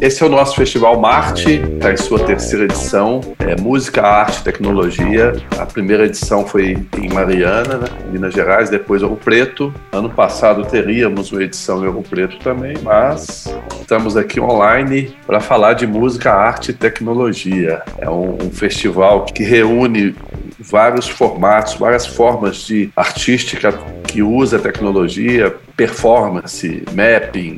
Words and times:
Esse 0.00 0.22
é 0.22 0.26
o 0.26 0.30
nosso 0.30 0.56
Festival 0.56 0.98
Marte, 0.98 1.60
está 1.74 1.92
em 1.92 1.96
sua 1.98 2.20
terceira 2.20 2.64
edição. 2.64 3.20
É 3.38 3.54
Música, 3.60 4.00
Arte 4.00 4.42
Tecnologia. 4.42 5.34
A 5.58 5.66
primeira 5.66 6.06
edição 6.06 6.46
foi 6.46 6.78
em 6.96 7.08
Mariana, 7.12 7.76
né, 7.76 7.86
Minas 8.10 8.32
Gerais, 8.32 8.70
depois 8.70 9.02
Ouro 9.02 9.16
Preto. 9.16 9.74
Ano 9.92 10.08
passado 10.08 10.64
teríamos 10.64 11.30
uma 11.30 11.42
edição 11.42 11.84
em 11.84 11.86
Ouro 11.86 12.02
Preto 12.02 12.38
também, 12.38 12.78
mas 12.82 13.54
estamos 13.78 14.16
aqui 14.16 14.40
online 14.40 15.14
para 15.26 15.38
falar 15.38 15.74
de 15.74 15.86
música, 15.86 16.32
arte 16.32 16.70
e 16.70 16.74
tecnologia. 16.74 17.82
É 17.98 18.08
um, 18.08 18.38
um 18.42 18.50
festival 18.50 19.26
que 19.26 19.42
reúne 19.42 20.14
vários 20.58 21.10
formatos, 21.10 21.74
várias 21.74 22.06
formas 22.06 22.56
de 22.64 22.90
artística 22.96 23.70
que 24.06 24.22
usa 24.22 24.58
tecnologia, 24.58 25.54
performance, 25.76 26.84
mapping, 26.94 27.56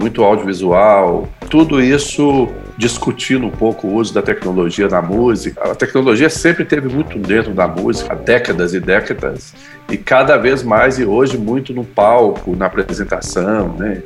muito 0.00 0.24
audiovisual, 0.24 1.28
tudo 1.50 1.80
isso 1.80 2.48
discutindo 2.78 3.46
um 3.46 3.50
pouco 3.50 3.86
o 3.86 3.94
uso 3.94 4.14
da 4.14 4.22
tecnologia 4.22 4.88
na 4.88 5.02
música. 5.02 5.70
A 5.70 5.74
tecnologia 5.74 6.30
sempre 6.30 6.64
teve 6.64 6.88
muito 6.88 7.18
dentro 7.18 7.52
da 7.52 7.68
música, 7.68 8.14
há 8.14 8.16
décadas 8.16 8.72
e 8.72 8.80
décadas, 8.80 9.54
e 9.90 9.98
cada 9.98 10.38
vez 10.38 10.62
mais, 10.62 10.98
e 10.98 11.04
hoje, 11.04 11.36
muito 11.36 11.74
no 11.74 11.84
palco, 11.84 12.56
na 12.56 12.66
apresentação, 12.66 13.76
né? 13.76 14.02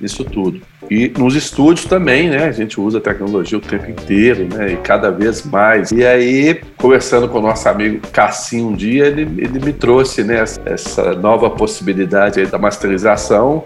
Isso 0.00 0.24
tudo. 0.24 0.60
E 0.90 1.12
nos 1.16 1.34
estúdios 1.34 1.86
também, 1.86 2.28
né? 2.28 2.44
A 2.44 2.52
gente 2.52 2.80
usa 2.80 2.98
a 2.98 3.00
tecnologia 3.00 3.58
o 3.58 3.60
tempo 3.60 3.90
inteiro, 3.90 4.48
né? 4.52 4.72
E 4.72 4.76
cada 4.76 5.10
vez 5.10 5.44
mais. 5.44 5.90
E 5.92 6.04
aí, 6.04 6.60
conversando 6.76 7.28
com 7.28 7.38
o 7.38 7.42
nosso 7.42 7.68
amigo 7.68 8.00
Cassim 8.12 8.64
um 8.64 8.74
dia, 8.74 9.06
ele, 9.06 9.22
ele 9.38 9.60
me 9.60 9.72
trouxe 9.72 10.24
né, 10.24 10.44
essa 10.64 11.12
nova 11.14 11.50
possibilidade 11.50 12.44
da 12.46 12.58
masterização 12.58 13.64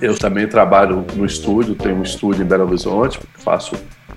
eu 0.00 0.16
também 0.16 0.46
trabalho 0.46 1.04
no 1.14 1.24
estúdio, 1.24 1.74
tenho 1.74 1.96
um 1.96 2.02
estúdio 2.02 2.42
em 2.42 2.46
Belo 2.46 2.66
Horizonte, 2.66 3.18
faço 3.38 3.76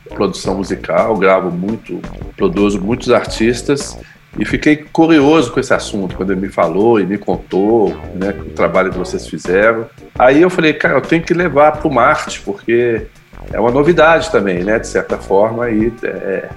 produção 0.10 0.56
musical, 0.56 1.16
gravo 1.18 1.52
muito, 1.52 2.00
produzo 2.36 2.82
muitos 2.82 3.12
artistas 3.12 3.98
e 4.38 4.46
fiquei 4.46 4.78
curioso 4.78 5.52
com 5.52 5.60
esse 5.60 5.74
assunto 5.74 6.16
quando 6.16 6.32
ele 6.32 6.42
me 6.42 6.50
falou 6.50 7.00
e 7.00 7.06
me 7.06 7.18
contou 7.18 7.96
né, 8.16 8.30
o 8.30 8.52
trabalho 8.52 8.92
que 8.92 8.98
vocês 8.98 9.28
fizeram. 9.28 9.88
Aí 10.18 10.42
eu 10.42 10.50
falei, 10.50 10.74
cara, 10.74 10.96
eu 10.96 11.02
tenho 11.02 11.24
que 11.24 11.34
levar 11.34 11.74
para 11.74 11.88
o 11.88 11.94
Marte, 11.94 12.42
porque 12.42 13.08
é 13.52 13.60
uma 13.60 13.72
novidade 13.72 14.32
também, 14.32 14.64
né, 14.64 14.80
de 14.80 14.88
certa 14.88 15.18
forma, 15.18 15.70
e 15.70 15.92
é, 16.04 16.50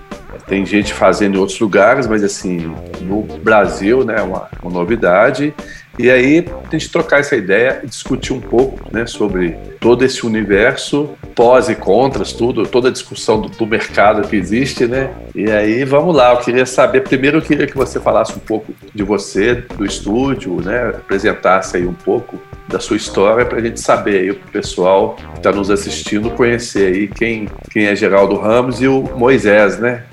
tem 0.46 0.66
gente 0.66 0.92
fazendo 0.92 1.36
em 1.36 1.38
outros 1.38 1.58
lugares, 1.60 2.06
mas 2.06 2.22
assim, 2.22 2.74
no 3.00 3.22
Brasil, 3.22 4.04
né, 4.04 4.16
é 4.18 4.22
uma, 4.22 4.48
uma 4.62 4.72
novidade. 4.72 5.54
E 5.98 6.10
aí 6.10 6.46
a 6.64 6.70
gente 6.70 6.90
trocar 6.90 7.20
essa 7.20 7.36
ideia 7.36 7.80
e 7.82 7.86
discutir 7.86 8.32
um 8.32 8.40
pouco 8.40 8.80
né, 8.90 9.04
sobre 9.04 9.50
todo 9.78 10.04
esse 10.04 10.24
universo, 10.24 11.10
pós 11.34 11.68
e 11.68 11.74
contras, 11.74 12.32
tudo, 12.32 12.66
toda 12.66 12.88
a 12.88 12.92
discussão 12.92 13.40
do, 13.40 13.48
do, 13.48 13.66
mercado 13.66 14.26
que 14.26 14.36
existe, 14.36 14.86
né? 14.86 15.10
E 15.34 15.50
aí 15.50 15.84
vamos 15.84 16.16
lá, 16.16 16.32
eu 16.32 16.38
queria 16.38 16.64
saber, 16.64 17.02
primeiro 17.02 17.38
eu 17.38 17.42
queria 17.42 17.66
que 17.66 17.76
você 17.76 18.00
falasse 18.00 18.32
um 18.32 18.38
pouco 18.38 18.72
de 18.94 19.02
você, 19.02 19.54
do 19.54 19.84
estúdio, 19.84 20.62
né? 20.62 20.88
Apresentasse 20.88 21.76
aí 21.76 21.86
um 21.86 21.94
pouco 21.94 22.40
da 22.68 22.80
sua 22.80 22.96
história 22.96 23.44
para 23.44 23.58
a 23.58 23.62
gente 23.62 23.80
saber 23.80 24.20
aí, 24.20 24.30
o 24.30 24.34
pessoal 24.34 25.16
que 25.16 25.38
está 25.38 25.52
nos 25.52 25.70
assistindo 25.70 26.30
conhecer 26.30 26.94
aí 26.94 27.08
quem, 27.08 27.48
quem 27.70 27.86
é 27.86 27.94
Geraldo 27.94 28.36
Ramos 28.36 28.80
e 28.80 28.88
o 28.88 29.02
Moisés, 29.16 29.78
né? 29.78 30.04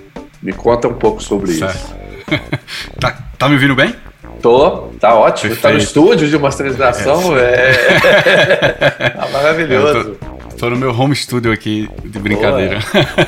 Me 0.42 0.52
conta 0.52 0.88
um 0.88 0.94
pouco 0.94 1.22
sobre 1.24 1.54
certo. 1.54 1.76
isso. 1.76 1.96
tá, 3.00 3.18
tá 3.38 3.48
me 3.48 3.56
ouvindo 3.56 3.76
bem? 3.76 3.96
Tô, 4.42 4.90
tá 5.00 5.14
ótimo. 5.14 5.50
Perfeito. 5.50 5.62
Tá 5.62 5.72
no 5.72 5.78
estúdio 5.78 6.30
de 6.30 6.38
masterização, 6.38 7.38
é. 7.38 7.72
é. 7.72 9.10
tá 9.12 9.28
maravilhoso. 9.32 10.16
Tô, 10.16 10.56
tô, 10.58 10.70
no 10.70 10.78
meu 10.78 10.98
home 10.98 11.16
studio 11.16 11.52
aqui 11.52 11.90
de 12.04 12.20
brincadeira. 12.20 12.80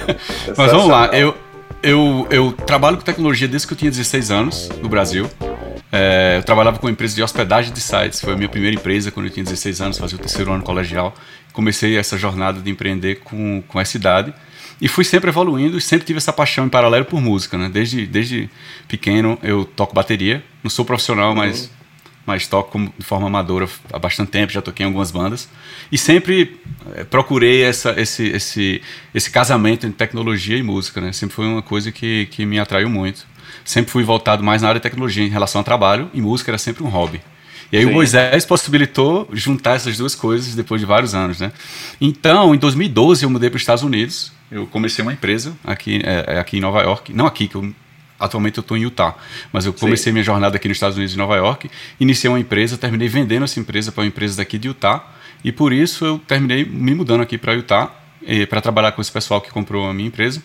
Mas 0.57 0.71
vamos 0.71 0.87
lá, 0.87 1.07
eu, 1.07 1.35
eu, 1.83 2.27
eu 2.29 2.51
trabalho 2.51 2.97
com 2.97 3.03
tecnologia 3.03 3.47
desde 3.47 3.67
que 3.67 3.73
eu 3.73 3.77
tinha 3.77 3.91
16 3.91 4.31
anos 4.31 4.69
no 4.81 4.87
Brasil. 4.87 5.29
É, 5.91 6.37
eu 6.37 6.43
trabalhava 6.43 6.79
com 6.79 6.87
uma 6.87 6.91
empresa 6.91 7.13
de 7.13 7.21
hospedagem 7.21 7.73
de 7.73 7.81
sites, 7.81 8.21
foi 8.21 8.33
a 8.33 8.37
minha 8.37 8.47
primeira 8.47 8.73
empresa 8.73 9.11
quando 9.11 9.25
eu 9.25 9.31
tinha 9.31 9.43
16 9.43 9.81
anos, 9.81 9.97
fazia 9.97 10.17
o 10.17 10.19
terceiro 10.19 10.51
ano 10.51 10.63
colegial. 10.63 11.13
Comecei 11.51 11.97
essa 11.97 12.17
jornada 12.17 12.61
de 12.61 12.69
empreender 12.69 13.19
com, 13.19 13.61
com 13.67 13.79
essa 13.79 13.97
idade. 13.97 14.33
E 14.81 14.87
fui 14.87 15.03
sempre 15.03 15.29
evoluindo 15.29 15.77
e 15.77 15.81
sempre 15.81 16.07
tive 16.07 16.17
essa 16.17 16.33
paixão 16.33 16.65
em 16.65 16.69
paralelo 16.69 17.05
por 17.05 17.21
música, 17.21 17.55
né? 17.55 17.69
Desde, 17.69 18.07
desde 18.07 18.49
pequeno 18.87 19.37
eu 19.43 19.63
toco 19.63 19.93
bateria, 19.93 20.43
não 20.63 20.69
sou 20.69 20.85
profissional, 20.85 21.29
uhum. 21.29 21.35
mas, 21.35 21.71
mas 22.25 22.47
toco 22.47 22.79
de 22.97 23.05
forma 23.05 23.27
amadora 23.27 23.67
há 23.91 23.99
bastante 23.99 24.31
tempo, 24.31 24.51
já 24.51 24.61
toquei 24.61 24.83
em 24.83 24.87
algumas 24.87 25.11
bandas. 25.11 25.49
E 25.91 25.97
sempre 25.97 26.59
é, 26.95 27.03
procurei 27.03 27.63
essa, 27.63 27.99
esse, 27.99 28.27
esse, 28.27 28.81
esse 29.13 29.29
casamento 29.29 29.85
entre 29.85 29.97
tecnologia 29.97 30.57
e 30.57 30.63
música, 30.63 31.01
né? 31.01 31.11
Sempre 31.11 31.35
foi 31.35 31.45
uma 31.45 31.61
coisa 31.61 31.91
que, 31.91 32.27
que 32.27 32.45
me 32.45 32.59
atraiu 32.59 32.89
muito. 32.89 33.25
Sempre 33.63 33.91
fui 33.91 34.03
voltado 34.03 34.43
mais 34.43 34.61
na 34.61 34.69
área 34.69 34.79
de 34.79 34.83
tecnologia 34.83 35.23
em 35.23 35.29
relação 35.29 35.59
ao 35.59 35.65
trabalho 35.65 36.09
e 36.13 36.21
música 36.21 36.51
era 36.51 36.57
sempre 36.57 36.83
um 36.83 36.87
hobby. 36.87 37.21
E 37.71 37.77
aí 37.77 37.83
Sim. 37.83 37.89
o 37.89 37.93
Moisés 37.93 38.45
possibilitou 38.45 39.29
juntar 39.31 39.75
essas 39.75 39.97
duas 39.97 40.13
coisas 40.13 40.55
depois 40.55 40.81
de 40.81 40.85
vários 40.85 41.15
anos, 41.15 41.39
né? 41.39 41.51
Então, 41.99 42.53
em 42.53 42.57
2012 42.57 43.23
eu 43.23 43.29
mudei 43.29 43.49
para 43.49 43.57
os 43.57 43.61
Estados 43.61 43.83
Unidos 43.83 44.31
eu 44.51 44.67
comecei 44.67 45.01
uma 45.01 45.13
empresa 45.13 45.55
aqui, 45.63 46.01
é, 46.03 46.37
aqui 46.37 46.57
em 46.57 46.59
Nova 46.59 46.81
York, 46.81 47.13
não 47.13 47.25
aqui, 47.25 47.47
que 47.47 47.55
eu, 47.55 47.73
atualmente 48.21 48.57
eu 48.57 48.61
estou 48.61 48.77
em 48.77 48.81
Utah, 48.81 49.15
mas 49.51 49.65
eu 49.65 49.73
comecei 49.73 50.05
Sim. 50.05 50.13
minha 50.13 50.23
jornada 50.23 50.55
aqui 50.55 50.67
nos 50.67 50.77
Estados 50.77 50.97
Unidos, 50.97 51.13
em 51.13 51.17
Nova 51.17 51.35
York, 51.35 51.69
iniciei 51.99 52.29
uma 52.29 52.39
empresa, 52.39 52.77
terminei 52.77 53.07
vendendo 53.07 53.43
essa 53.43 53.59
empresa 53.59 53.91
para 53.91 54.01
uma 54.01 54.07
empresa 54.07 54.37
daqui 54.37 54.57
de 54.57 54.67
Utah, 54.67 55.03
e 55.43 55.51
por 55.51 55.73
isso 55.73 56.05
eu 56.05 56.19
terminei 56.19 56.63
me 56.63 56.93
mudando 56.93 57.21
aqui 57.21 57.37
para 57.37 57.53
Utah, 57.53 57.91
para 58.49 58.61
trabalhar 58.61 58.91
com 58.91 59.01
esse 59.01 59.11
pessoal 59.11 59.41
que 59.41 59.49
comprou 59.49 59.89
a 59.89 59.93
minha 59.93 60.07
empresa. 60.07 60.41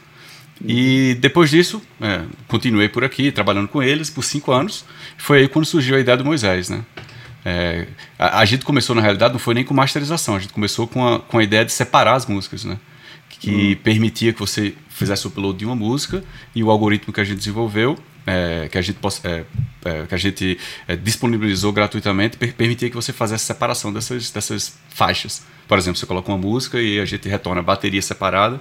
E 0.65 1.15
depois 1.21 1.51
disso, 1.51 1.83
é, 2.01 2.23
continuei 2.49 2.89
por 2.89 3.05
aqui, 3.05 3.31
trabalhando 3.31 3.69
com 3.69 3.83
eles 3.83 4.09
por 4.09 4.25
cinco 4.25 4.53
anos. 4.53 4.87
Foi 5.19 5.41
aí 5.41 5.49
quando 5.49 5.67
surgiu 5.67 5.97
a 5.97 6.01
ideia 6.01 6.17
do 6.17 6.25
Moisés, 6.25 6.71
né? 6.71 6.83
É, 7.45 7.87
a, 8.19 8.41
a, 8.41 8.45
gente 8.47 8.65
começou, 8.65 8.97
na 8.97 9.03
realidade, 9.03 9.35
não 9.35 9.39
foi 9.39 9.55
nem 9.55 9.63
com 9.63 9.75
masterização, 9.75 10.35
a 10.35 10.39
gente 10.39 10.55
começou 10.55 10.89
com 10.89 11.07
a, 11.07 11.21
com 11.21 11.39
a 11.39 11.45
ideia 11.45 11.63
de 11.63 11.73
separar 11.73 12.15
as 12.15 12.25
músicas, 12.25 12.65
né? 12.65 12.79
que 13.41 13.73
hum. 13.73 13.83
permitia 13.83 14.33
que 14.33 14.41
você 14.41 14.75
fizesse 14.97 15.27
o 15.27 15.29
upload 15.29 15.59
de 15.59 15.67
uma 15.67 15.77
música 15.77 16.25
e 16.55 16.65
o 16.65 16.71
algoritmo 16.71 17.13
que 17.13 17.21
a 17.21 17.25
gente 17.25 17.37
desenvolveu, 17.37 17.99
é, 18.27 18.67
que 18.73 18.79
a 18.79 18.81
gente, 18.81 18.99
é, 19.25 19.45
é, 19.85 20.07
que 20.07 20.15
a 20.15 20.19
gente 20.19 20.59
é, 20.89 20.97
disponibilizou 20.97 21.71
gratuitamente, 21.71 22.39
per 22.39 22.55
permitia 22.55 22.89
que 22.89 22.97
você 22.97 23.13
fizesse 23.13 23.45
separação 23.45 23.93
dessas, 23.93 24.31
dessas 24.31 24.79
faixas. 24.89 25.45
Por 25.69 25.77
exemplo, 25.77 25.99
você 25.99 26.07
coloca 26.07 26.31
uma 26.33 26.39
música 26.39 26.81
e 26.81 26.99
a 26.99 27.05
gente 27.05 27.29
retorna 27.29 27.61
a 27.61 27.63
bateria 27.63 28.01
separada 28.01 28.59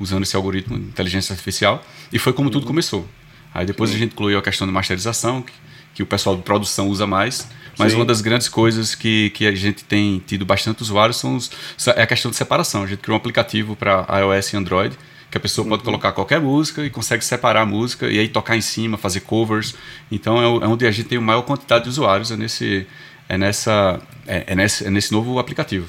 usando 0.00 0.24
esse 0.24 0.34
algoritmo 0.34 0.76
de 0.76 0.84
inteligência 0.84 1.32
artificial 1.32 1.84
e 2.12 2.18
foi 2.18 2.32
como 2.32 2.50
tudo 2.50 2.62
uhum. 2.62 2.68
começou. 2.68 3.08
Aí 3.54 3.64
depois 3.64 3.90
Sim. 3.90 3.96
a 3.96 3.98
gente 4.00 4.12
incluiu 4.14 4.38
a 4.38 4.42
questão 4.42 4.66
de 4.66 4.72
masterização, 4.72 5.42
que, 5.42 5.52
que 5.94 6.02
o 6.02 6.06
pessoal 6.06 6.34
de 6.36 6.42
produção 6.42 6.88
usa 6.88 7.06
mais, 7.06 7.48
mas 7.78 7.92
Sim. 7.92 7.98
uma 7.98 8.04
das 8.04 8.20
grandes 8.20 8.48
coisas 8.48 8.96
que, 8.96 9.30
que 9.30 9.46
a 9.46 9.54
gente 9.54 9.84
tem 9.84 10.20
tido 10.26 10.44
bastante 10.44 10.82
usuários 10.82 11.18
são 11.18 11.36
os, 11.36 11.50
é 11.94 12.02
a 12.02 12.06
questão 12.06 12.32
de 12.32 12.36
separação. 12.36 12.82
A 12.82 12.86
gente 12.88 12.98
criou 12.98 13.14
um 13.14 13.18
aplicativo 13.20 13.76
para 13.76 14.04
iOS 14.18 14.52
e 14.52 14.56
Android 14.56 14.98
que 15.30 15.36
a 15.36 15.40
pessoa 15.40 15.66
pode 15.66 15.80
uhum. 15.80 15.86
colocar 15.86 16.12
qualquer 16.12 16.40
música 16.40 16.84
e 16.84 16.90
consegue 16.90 17.24
separar 17.24 17.62
a 17.62 17.66
música 17.66 18.08
e 18.08 18.18
aí 18.18 18.28
tocar 18.28 18.56
em 18.56 18.60
cima, 18.60 18.96
fazer 18.96 19.20
covers. 19.20 19.74
Então 20.10 20.38
é, 20.38 20.64
é 20.64 20.68
onde 20.68 20.86
a 20.86 20.90
gente 20.90 21.08
tem 21.08 21.18
a 21.18 21.20
maior 21.20 21.42
quantidade 21.42 21.84
de 21.84 21.90
usuários, 21.90 22.30
é 22.30 22.36
nesse, 22.36 22.86
é 23.28 23.36
nessa, 23.36 24.00
é, 24.26 24.44
é 24.46 24.54
nesse, 24.54 24.86
é 24.86 24.90
nesse 24.90 25.12
novo 25.12 25.38
aplicativo. 25.38 25.86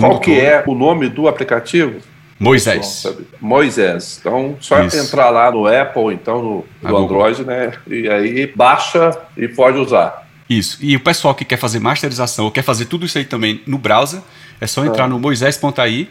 Qual 0.00 0.20
que 0.20 0.34
todo. 0.34 0.44
é 0.44 0.64
o 0.66 0.74
nome 0.74 1.08
do 1.08 1.28
aplicativo? 1.28 2.00
Moisés. 2.38 3.06
Moisés. 3.40 4.18
Então, 4.20 4.56
só 4.60 4.82
Isso. 4.84 4.96
entrar 4.98 5.30
lá 5.30 5.50
no 5.50 5.66
Apple, 5.66 6.12
então 6.12 6.42
no, 6.42 6.64
no 6.82 6.96
Android, 6.96 7.44
né? 7.44 7.72
E 7.86 8.08
aí 8.08 8.46
baixa 8.54 9.10
e 9.36 9.48
pode 9.48 9.78
usar. 9.78 10.26
Isso. 10.48 10.78
E 10.80 10.94
o 10.94 11.00
pessoal 11.00 11.34
que 11.34 11.44
quer 11.44 11.56
fazer 11.56 11.80
masterização 11.80 12.44
ou 12.44 12.50
quer 12.50 12.62
fazer 12.62 12.84
tudo 12.84 13.06
isso 13.06 13.18
aí 13.18 13.24
também 13.24 13.62
no 13.66 13.78
browser, 13.78 14.20
é 14.60 14.66
só 14.66 14.84
entrar 14.84 15.04
ah. 15.04 15.08
no 15.08 15.18
moisés.ai, 15.18 16.08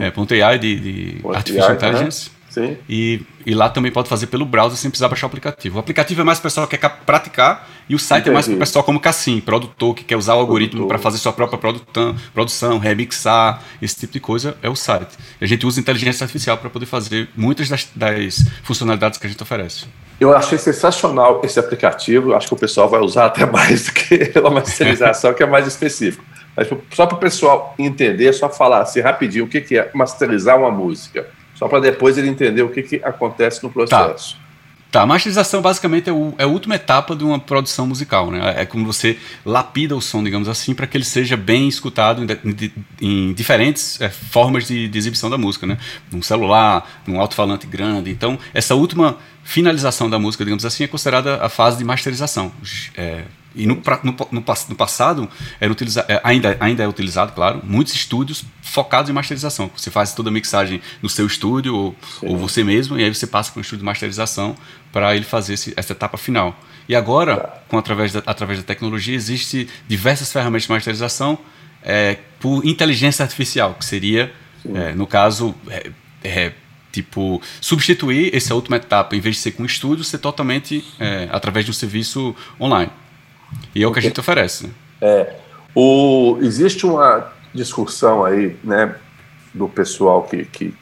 é, 0.00 0.44
.ai 0.44 0.58
de, 0.58 0.76
de 0.76 1.20
Artificial 1.28 1.74
Intelligence. 1.74 2.30
Né? 2.30 2.38
Sim. 2.48 2.76
E, 2.88 3.20
e 3.44 3.54
lá 3.54 3.68
também 3.68 3.92
pode 3.92 4.08
fazer 4.08 4.26
pelo 4.26 4.44
browser 4.44 4.78
sem 4.78 4.90
precisar 4.90 5.08
baixar 5.08 5.26
o 5.26 5.28
aplicativo. 5.28 5.76
O 5.76 5.80
aplicativo 5.80 6.20
é 6.22 6.24
mais 6.24 6.38
para 6.38 6.48
o 6.48 6.50
pessoal 6.50 6.66
que 6.66 6.76
quer 6.76 6.88
praticar 7.04 7.68
e 7.88 7.94
o 7.94 7.98
site 7.98 8.22
Entendi. 8.22 8.30
é 8.30 8.34
mais 8.34 8.46
para 8.46 8.54
o 8.54 8.58
pessoal 8.58 8.84
como 8.84 8.98
Cassim, 8.98 9.40
produtor, 9.40 9.94
que 9.94 10.02
quer 10.02 10.16
usar 10.16 10.34
o 10.34 10.38
algoritmo 10.38 10.88
para 10.88 10.98
fazer 10.98 11.18
sua 11.18 11.32
própria 11.32 11.58
produção, 11.58 12.16
produção, 12.34 12.78
remixar, 12.78 13.62
esse 13.80 13.96
tipo 13.96 14.14
de 14.14 14.20
coisa, 14.20 14.56
é 14.62 14.68
o 14.68 14.74
site. 14.74 15.16
A 15.40 15.46
gente 15.46 15.66
usa 15.66 15.78
inteligência 15.78 16.24
artificial 16.24 16.56
para 16.58 16.70
poder 16.70 16.86
fazer 16.86 17.28
muitas 17.36 17.68
das, 17.68 17.88
das 17.94 18.44
funcionalidades 18.62 19.18
que 19.18 19.26
a 19.26 19.30
gente 19.30 19.42
oferece. 19.42 19.86
Eu 20.18 20.34
achei 20.34 20.58
sensacional 20.58 21.40
esse 21.44 21.60
aplicativo. 21.60 22.34
Acho 22.34 22.48
que 22.48 22.54
o 22.54 22.56
pessoal 22.56 22.88
vai 22.88 23.00
usar 23.00 23.26
até 23.26 23.46
mais 23.50 23.86
do 23.86 23.92
que 23.92 24.32
a 24.34 24.50
masterização, 24.50 25.32
que 25.32 25.42
é 25.42 25.46
mais 25.46 25.66
específico. 25.66 26.24
Mas 26.58 26.68
só 26.92 27.06
para 27.06 27.16
o 27.16 27.20
pessoal 27.20 27.72
entender, 27.78 28.32
só 28.32 28.50
falar 28.50 28.82
assim 28.82 28.98
rapidinho 28.98 29.44
o 29.44 29.48
que, 29.48 29.60
que 29.60 29.78
é 29.78 29.88
masterizar 29.94 30.58
uma 30.58 30.72
música. 30.72 31.28
Só 31.54 31.68
para 31.68 31.78
depois 31.78 32.18
ele 32.18 32.28
entender 32.28 32.62
o 32.62 32.68
que, 32.68 32.82
que 32.82 32.96
acontece 33.04 33.62
no 33.62 33.70
processo. 33.70 34.34
Tá. 34.34 34.48
Tá, 34.90 35.02
a 35.02 35.06
masterização 35.06 35.60
basicamente 35.60 36.08
é, 36.08 36.12
o, 36.12 36.34
é 36.38 36.44
a 36.44 36.46
última 36.46 36.74
etapa 36.74 37.14
de 37.14 37.22
uma 37.22 37.38
produção 37.38 37.86
musical, 37.86 38.30
né? 38.30 38.54
É 38.56 38.64
como 38.64 38.86
você 38.86 39.18
lapida 39.44 39.94
o 39.94 40.00
som, 40.00 40.24
digamos 40.24 40.48
assim, 40.48 40.74
para 40.74 40.86
que 40.86 40.96
ele 40.96 41.04
seja 41.04 41.36
bem 41.36 41.68
escutado 41.68 42.24
em, 42.24 42.72
em 43.00 43.32
diferentes 43.34 44.00
é, 44.00 44.08
formas 44.08 44.66
de, 44.66 44.88
de, 44.88 44.98
exibição 44.98 45.28
da 45.28 45.36
música, 45.36 45.66
né? 45.66 45.76
Num 46.10 46.22
celular, 46.22 47.02
num 47.06 47.20
alto-falante 47.20 47.66
grande. 47.66 48.10
Então, 48.10 48.38
essa 48.54 48.74
última 48.74 49.18
finalização 49.44 50.08
da 50.08 50.18
música, 50.18 50.42
digamos 50.42 50.64
assim, 50.64 50.84
é 50.84 50.86
considerada 50.88 51.36
a 51.36 51.50
fase 51.50 51.76
de 51.76 51.84
masterização. 51.84 52.50
É, 52.96 53.24
e 53.58 53.66
no, 53.66 53.82
no, 54.04 54.16
no, 54.30 54.44
no 54.68 54.76
passado 54.76 55.28
era 55.60 55.70
utiliza, 55.70 56.04
é, 56.08 56.20
ainda, 56.22 56.56
ainda 56.60 56.82
é 56.82 56.88
utilizado, 56.88 57.32
claro, 57.32 57.60
muitos 57.64 57.92
estúdios 57.94 58.44
focados 58.62 59.10
em 59.10 59.12
masterização. 59.12 59.70
Você 59.76 59.90
faz 59.90 60.14
toda 60.14 60.30
a 60.30 60.32
mixagem 60.32 60.80
no 61.02 61.08
seu 61.08 61.26
estúdio 61.26 61.74
ou, 61.74 61.96
ou 62.22 62.36
você 62.36 62.62
mesmo, 62.62 62.98
e 62.98 63.04
aí 63.04 63.12
você 63.12 63.26
passa 63.26 63.50
para 63.50 63.58
um 63.58 63.62
estúdio 63.62 63.80
de 63.80 63.84
masterização 63.84 64.56
para 64.92 65.14
ele 65.14 65.24
fazer 65.24 65.54
esse, 65.54 65.74
essa 65.76 65.92
etapa 65.92 66.16
final. 66.16 66.58
E 66.88 66.94
agora, 66.94 67.36
tá. 67.36 67.62
com, 67.68 67.76
através, 67.76 68.12
da, 68.12 68.22
através 68.24 68.60
da 68.60 68.64
tecnologia, 68.64 69.14
existe 69.14 69.68
diversas 69.86 70.32
ferramentas 70.32 70.62
de 70.62 70.70
masterização 70.70 71.38
é, 71.82 72.18
por 72.38 72.64
inteligência 72.64 73.22
artificial, 73.22 73.74
que 73.74 73.84
seria, 73.84 74.32
é, 74.72 74.94
no 74.94 75.06
caso, 75.06 75.54
é, 75.68 75.90
é 76.22 76.52
tipo, 76.92 77.40
substituir 77.60 78.34
essa 78.34 78.54
última 78.54 78.76
etapa, 78.76 79.14
em 79.14 79.20
vez 79.20 79.36
de 79.36 79.42
ser 79.42 79.52
com 79.52 79.64
estúdio, 79.64 80.04
ser 80.04 80.18
totalmente 80.18 80.84
é, 80.98 81.28
através 81.30 81.64
de 81.64 81.70
um 81.70 81.74
serviço 81.74 82.34
online. 82.60 82.90
E 83.74 83.82
é 83.82 83.86
o 83.86 83.92
que 83.92 83.98
a 83.98 84.02
gente 84.02 84.20
oferece. 84.20 84.66
Né? 84.66 84.72
É, 85.00 85.36
o, 85.74 86.38
existe 86.40 86.84
uma 86.86 87.32
discussão 87.54 88.24
aí, 88.24 88.56
né, 88.62 88.94
do 89.54 89.68
pessoal 89.68 90.22
que, 90.22 90.44
que, 90.44 90.74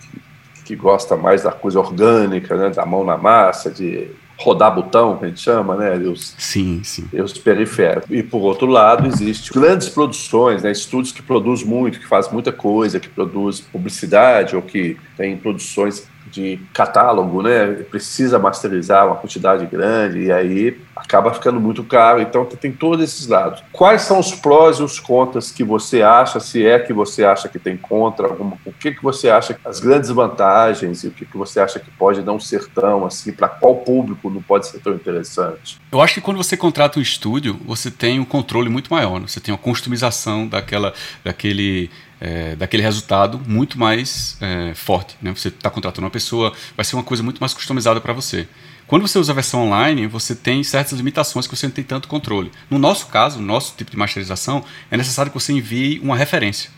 que 0.64 0.76
gosta 0.76 1.16
mais 1.16 1.42
da 1.42 1.52
coisa 1.52 1.78
orgânica, 1.78 2.56
né, 2.56 2.70
da 2.70 2.84
mão 2.84 3.04
na 3.04 3.16
massa, 3.16 3.70
de 3.70 4.10
rodar 4.38 4.74
botão, 4.74 5.16
que 5.16 5.24
a 5.24 5.28
gente 5.28 5.40
chama, 5.40 5.76
né? 5.76 5.96
Os, 5.96 6.34
sim, 6.38 6.82
sim. 6.84 7.08
Os 7.12 7.32
periféricos. 7.32 8.10
E, 8.10 8.22
por 8.22 8.42
outro 8.42 8.66
lado, 8.66 9.06
existem 9.06 9.50
grandes 9.60 9.88
produções, 9.88 10.62
né? 10.62 10.70
estúdios 10.70 11.12
que 11.12 11.22
produzem 11.22 11.66
muito, 11.66 11.98
que 11.98 12.06
fazem 12.06 12.32
muita 12.32 12.52
coisa, 12.52 13.00
que 13.00 13.08
produzem 13.08 13.64
publicidade 13.72 14.54
ou 14.54 14.60
que 14.60 14.96
têm 15.16 15.36
produções 15.36 16.06
de 16.30 16.58
catálogo, 16.72 17.42
né? 17.42 17.66
Precisa 17.90 18.38
masterizar 18.38 19.06
uma 19.06 19.16
quantidade 19.16 19.66
grande 19.66 20.24
e 20.24 20.32
aí 20.32 20.80
acaba 20.94 21.32
ficando 21.32 21.60
muito 21.60 21.84
caro. 21.84 22.20
Então 22.20 22.44
tem 22.44 22.72
todos 22.72 23.04
esses 23.04 23.26
lados. 23.26 23.62
Quais 23.72 24.02
são 24.02 24.18
os 24.18 24.32
prós 24.34 24.78
e 24.78 24.82
os 24.82 24.98
contras 24.98 25.50
que 25.50 25.62
você 25.62 26.02
acha, 26.02 26.40
se 26.40 26.66
é 26.66 26.78
que 26.78 26.92
você 26.92 27.24
acha 27.24 27.48
que 27.48 27.58
tem 27.58 27.76
contra, 27.76 28.26
alguma, 28.26 28.58
o 28.64 28.72
que 28.72 28.92
que 28.92 29.02
você 29.02 29.28
acha 29.28 29.58
as 29.64 29.78
grandes 29.78 30.10
vantagens 30.10 31.04
e 31.04 31.08
o 31.08 31.10
que 31.10 31.24
que 31.24 31.36
você 31.36 31.60
acha 31.60 31.78
que 31.78 31.90
pode 31.90 32.22
não 32.22 32.40
ser 32.40 32.66
tão 32.68 33.04
assim, 33.04 33.32
para 33.32 33.48
qual 33.48 33.76
público 33.76 34.30
não 34.30 34.42
pode 34.42 34.66
ser 34.66 34.80
tão 34.80 34.94
interessante? 34.94 35.78
Eu 35.92 36.00
acho 36.00 36.14
que 36.14 36.20
quando 36.20 36.38
você 36.38 36.56
contrata 36.56 36.98
um 36.98 37.02
estúdio, 37.02 37.58
você 37.64 37.90
tem 37.90 38.18
um 38.18 38.24
controle 38.24 38.68
muito 38.68 38.92
maior, 38.92 39.20
né? 39.20 39.26
você 39.26 39.40
tem 39.40 39.52
uma 39.52 39.58
customização 39.58 40.46
daquela 40.46 40.92
daquele 41.24 41.90
é, 42.20 42.56
daquele 42.56 42.82
resultado 42.82 43.40
muito 43.46 43.78
mais 43.78 44.36
é, 44.40 44.74
forte. 44.74 45.16
Né? 45.20 45.32
Você 45.34 45.48
está 45.48 45.70
contratando 45.70 46.04
uma 46.04 46.10
pessoa, 46.10 46.52
vai 46.76 46.84
ser 46.84 46.96
uma 46.96 47.02
coisa 47.02 47.22
muito 47.22 47.38
mais 47.38 47.52
customizada 47.52 48.00
para 48.00 48.12
você. 48.12 48.48
Quando 48.86 49.02
você 49.02 49.18
usa 49.18 49.32
a 49.32 49.34
versão 49.34 49.66
online, 49.66 50.06
você 50.06 50.34
tem 50.34 50.62
certas 50.62 50.96
limitações 50.98 51.46
que 51.46 51.56
você 51.56 51.66
não 51.66 51.74
tem 51.74 51.82
tanto 51.82 52.06
controle. 52.06 52.52
No 52.70 52.78
nosso 52.78 53.08
caso, 53.08 53.40
no 53.40 53.46
nosso 53.46 53.74
tipo 53.76 53.90
de 53.90 53.96
masterização, 53.96 54.64
é 54.90 54.96
necessário 54.96 55.30
que 55.30 55.38
você 55.38 55.52
envie 55.52 55.98
uma 55.98 56.16
referência. 56.16 56.70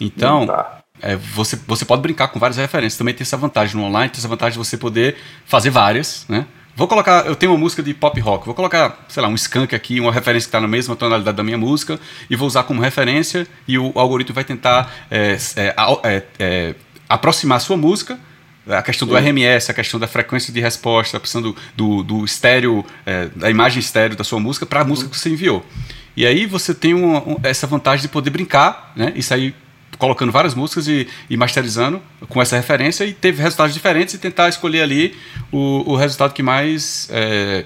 Então, 0.00 0.48
é, 1.00 1.14
você, 1.14 1.56
você 1.66 1.84
pode 1.84 2.02
brincar 2.02 2.28
com 2.28 2.40
várias 2.40 2.56
referências. 2.56 2.98
Também 2.98 3.14
tem 3.14 3.22
essa 3.22 3.36
vantagem 3.36 3.76
no 3.76 3.84
online, 3.84 4.10
tem 4.10 4.18
essa 4.18 4.28
vantagem 4.28 4.54
de 4.54 4.58
você 4.58 4.76
poder 4.76 5.16
fazer 5.46 5.70
várias, 5.70 6.24
né? 6.28 6.44
Vou 6.76 6.88
colocar, 6.88 7.24
eu 7.26 7.36
tenho 7.36 7.52
uma 7.52 7.58
música 7.58 7.82
de 7.82 7.94
pop 7.94 8.18
rock, 8.20 8.46
vou 8.46 8.54
colocar, 8.54 9.04
sei 9.08 9.22
lá, 9.22 9.28
um 9.28 9.34
skunk 9.34 9.74
aqui, 9.76 10.00
uma 10.00 10.10
referência 10.10 10.46
que 10.46 10.48
está 10.48 10.60
na 10.60 10.66
mesma 10.66 10.96
tonalidade 10.96 11.36
da 11.36 11.42
minha 11.44 11.56
música, 11.56 12.00
e 12.28 12.34
vou 12.34 12.48
usar 12.48 12.64
como 12.64 12.82
referência, 12.82 13.46
e 13.66 13.78
o 13.78 13.92
algoritmo 13.94 14.34
vai 14.34 14.42
tentar 14.42 14.92
é, 15.08 15.36
é, 15.56 15.74
é, 16.02 16.22
é 16.38 16.74
aproximar 17.08 17.58
a 17.58 17.60
sua 17.60 17.76
música, 17.76 18.18
a 18.66 18.82
questão 18.82 19.06
do 19.06 19.16
RMS, 19.16 19.70
a 19.70 19.74
questão 19.74 20.00
da 20.00 20.08
frequência 20.08 20.52
de 20.52 20.60
resposta, 20.60 21.18
a 21.18 21.20
questão 21.20 21.42
do, 21.42 21.56
do, 21.76 22.02
do 22.02 22.24
estéreo, 22.24 22.84
é, 23.06 23.26
da 23.36 23.50
imagem 23.50 23.78
estéreo 23.78 24.16
da 24.16 24.24
sua 24.24 24.40
música 24.40 24.66
para 24.66 24.80
a 24.80 24.84
música 24.84 25.08
que 25.08 25.18
você 25.18 25.28
enviou. 25.28 25.64
E 26.16 26.26
aí 26.26 26.46
você 26.46 26.74
tem 26.74 26.94
uma, 26.94 27.18
um, 27.20 27.36
essa 27.42 27.66
vantagem 27.66 28.02
de 28.02 28.08
poder 28.08 28.30
brincar, 28.30 28.92
né? 28.96 29.12
Isso 29.14 29.34
aí 29.34 29.54
colocando 29.98 30.32
várias 30.32 30.54
músicas 30.54 30.88
e, 30.88 31.06
e, 31.28 31.36
masterizando 31.36 32.00
com 32.28 32.40
essa 32.40 32.56
referência 32.56 33.04
e 33.04 33.12
teve 33.12 33.42
resultados 33.42 33.72
diferentes 33.74 34.14
e 34.14 34.18
tentar 34.18 34.48
escolher 34.48 34.82
ali 34.82 35.16
o, 35.52 35.92
o 35.92 35.96
resultado 35.96 36.32
que 36.32 36.42
mais 36.42 37.08
é, 37.10 37.64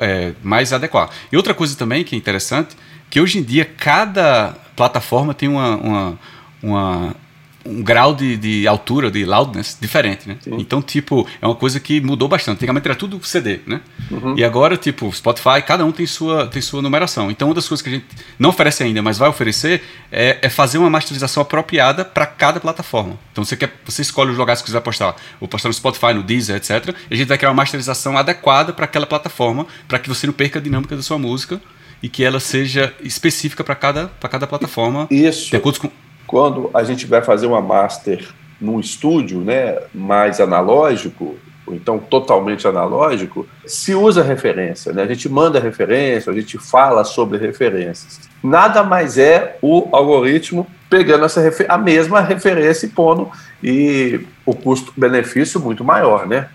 é, 0.00 0.32
mais 0.42 0.72
adequar. 0.72 1.10
E 1.30 1.36
outra 1.36 1.54
coisa 1.54 1.76
também 1.76 2.04
que 2.04 2.14
é 2.14 2.18
interessante, 2.18 2.76
que 3.10 3.20
hoje 3.20 3.38
em 3.38 3.42
dia 3.42 3.64
cada 3.64 4.54
plataforma 4.76 5.34
tem 5.34 5.48
uma, 5.48 5.76
uma, 5.76 6.18
uma 6.62 7.16
um 7.64 7.82
grau 7.82 8.14
de, 8.14 8.36
de 8.36 8.66
altura, 8.66 9.10
de 9.10 9.24
loudness 9.24 9.76
diferente, 9.80 10.28
né? 10.28 10.36
Sim. 10.40 10.56
Então, 10.58 10.80
tipo, 10.80 11.26
é 11.40 11.46
uma 11.46 11.54
coisa 11.54 11.78
que 11.78 12.00
mudou 12.00 12.28
bastante. 12.28 12.56
Antigamente 12.56 12.86
era 12.86 12.94
tudo 12.94 13.20
CD, 13.24 13.60
né? 13.66 13.80
Uhum. 14.10 14.36
E 14.38 14.44
agora, 14.44 14.76
tipo, 14.76 15.12
Spotify, 15.12 15.62
cada 15.66 15.84
um 15.84 15.92
tem 15.92 16.06
sua, 16.06 16.46
tem 16.46 16.62
sua 16.62 16.80
numeração. 16.80 17.30
Então, 17.30 17.48
uma 17.48 17.54
das 17.54 17.68
coisas 17.68 17.82
que 17.82 17.88
a 17.88 17.92
gente 17.92 18.06
não 18.38 18.50
oferece 18.50 18.82
ainda, 18.82 19.02
mas 19.02 19.18
vai 19.18 19.28
oferecer, 19.28 19.82
é, 20.10 20.38
é 20.40 20.48
fazer 20.48 20.78
uma 20.78 20.88
masterização 20.88 21.42
apropriada 21.42 22.04
para 22.04 22.26
cada 22.26 22.60
plataforma. 22.60 23.18
Então, 23.32 23.44
você 23.44 23.56
quer, 23.56 23.72
você 23.84 24.02
escolhe 24.02 24.30
os 24.30 24.38
lugares 24.38 24.62
que 24.62 24.68
você 24.68 24.74
vai 24.74 24.82
postar. 24.82 25.16
Vou 25.38 25.48
postar 25.48 25.68
no 25.68 25.74
Spotify, 25.74 26.14
no 26.14 26.22
Deezer, 26.22 26.56
etc. 26.56 26.94
E 27.10 27.14
a 27.14 27.16
gente 27.16 27.28
vai 27.28 27.36
criar 27.36 27.50
uma 27.50 27.56
masterização 27.56 28.16
adequada 28.16 28.72
para 28.72 28.84
aquela 28.84 29.06
plataforma, 29.06 29.66
para 29.86 29.98
que 29.98 30.08
você 30.08 30.26
não 30.26 30.34
perca 30.34 30.58
a 30.58 30.62
dinâmica 30.62 30.96
da 30.96 31.02
sua 31.02 31.18
música 31.18 31.60
e 32.02 32.08
que 32.08 32.24
ela 32.24 32.40
seja 32.40 32.94
específica 33.02 33.64
para 33.64 33.74
cada, 33.74 34.06
cada 34.30 34.46
plataforma. 34.46 35.08
Isso. 35.10 35.50
De 35.50 35.56
acordo 35.56 35.80
com 35.80 35.90
quando 36.28 36.70
a 36.74 36.84
gente 36.84 37.06
vai 37.06 37.22
fazer 37.22 37.46
uma 37.46 37.62
master 37.62 38.28
num 38.60 38.78
estúdio 38.78 39.40
né, 39.40 39.78
mais 39.94 40.40
analógico, 40.40 41.38
ou 41.66 41.74
então 41.74 41.98
totalmente 41.98 42.68
analógico, 42.68 43.48
se 43.66 43.94
usa 43.94 44.22
referência, 44.22 44.92
né? 44.92 45.02
a 45.02 45.06
gente 45.06 45.28
manda 45.28 45.58
referência, 45.58 46.30
a 46.30 46.34
gente 46.34 46.58
fala 46.58 47.02
sobre 47.02 47.38
referências. 47.38 48.20
Nada 48.42 48.84
mais 48.84 49.16
é 49.16 49.56
o 49.62 49.88
algoritmo 49.90 50.66
pegando 50.90 51.24
essa 51.24 51.42
a 51.68 51.78
mesma 51.78 52.20
referência 52.20 52.86
e 52.86 52.90
pondo, 52.90 53.30
e 53.62 54.20
o 54.44 54.54
custo-benefício 54.54 55.60
muito 55.60 55.82
maior, 55.82 56.26
né? 56.26 56.48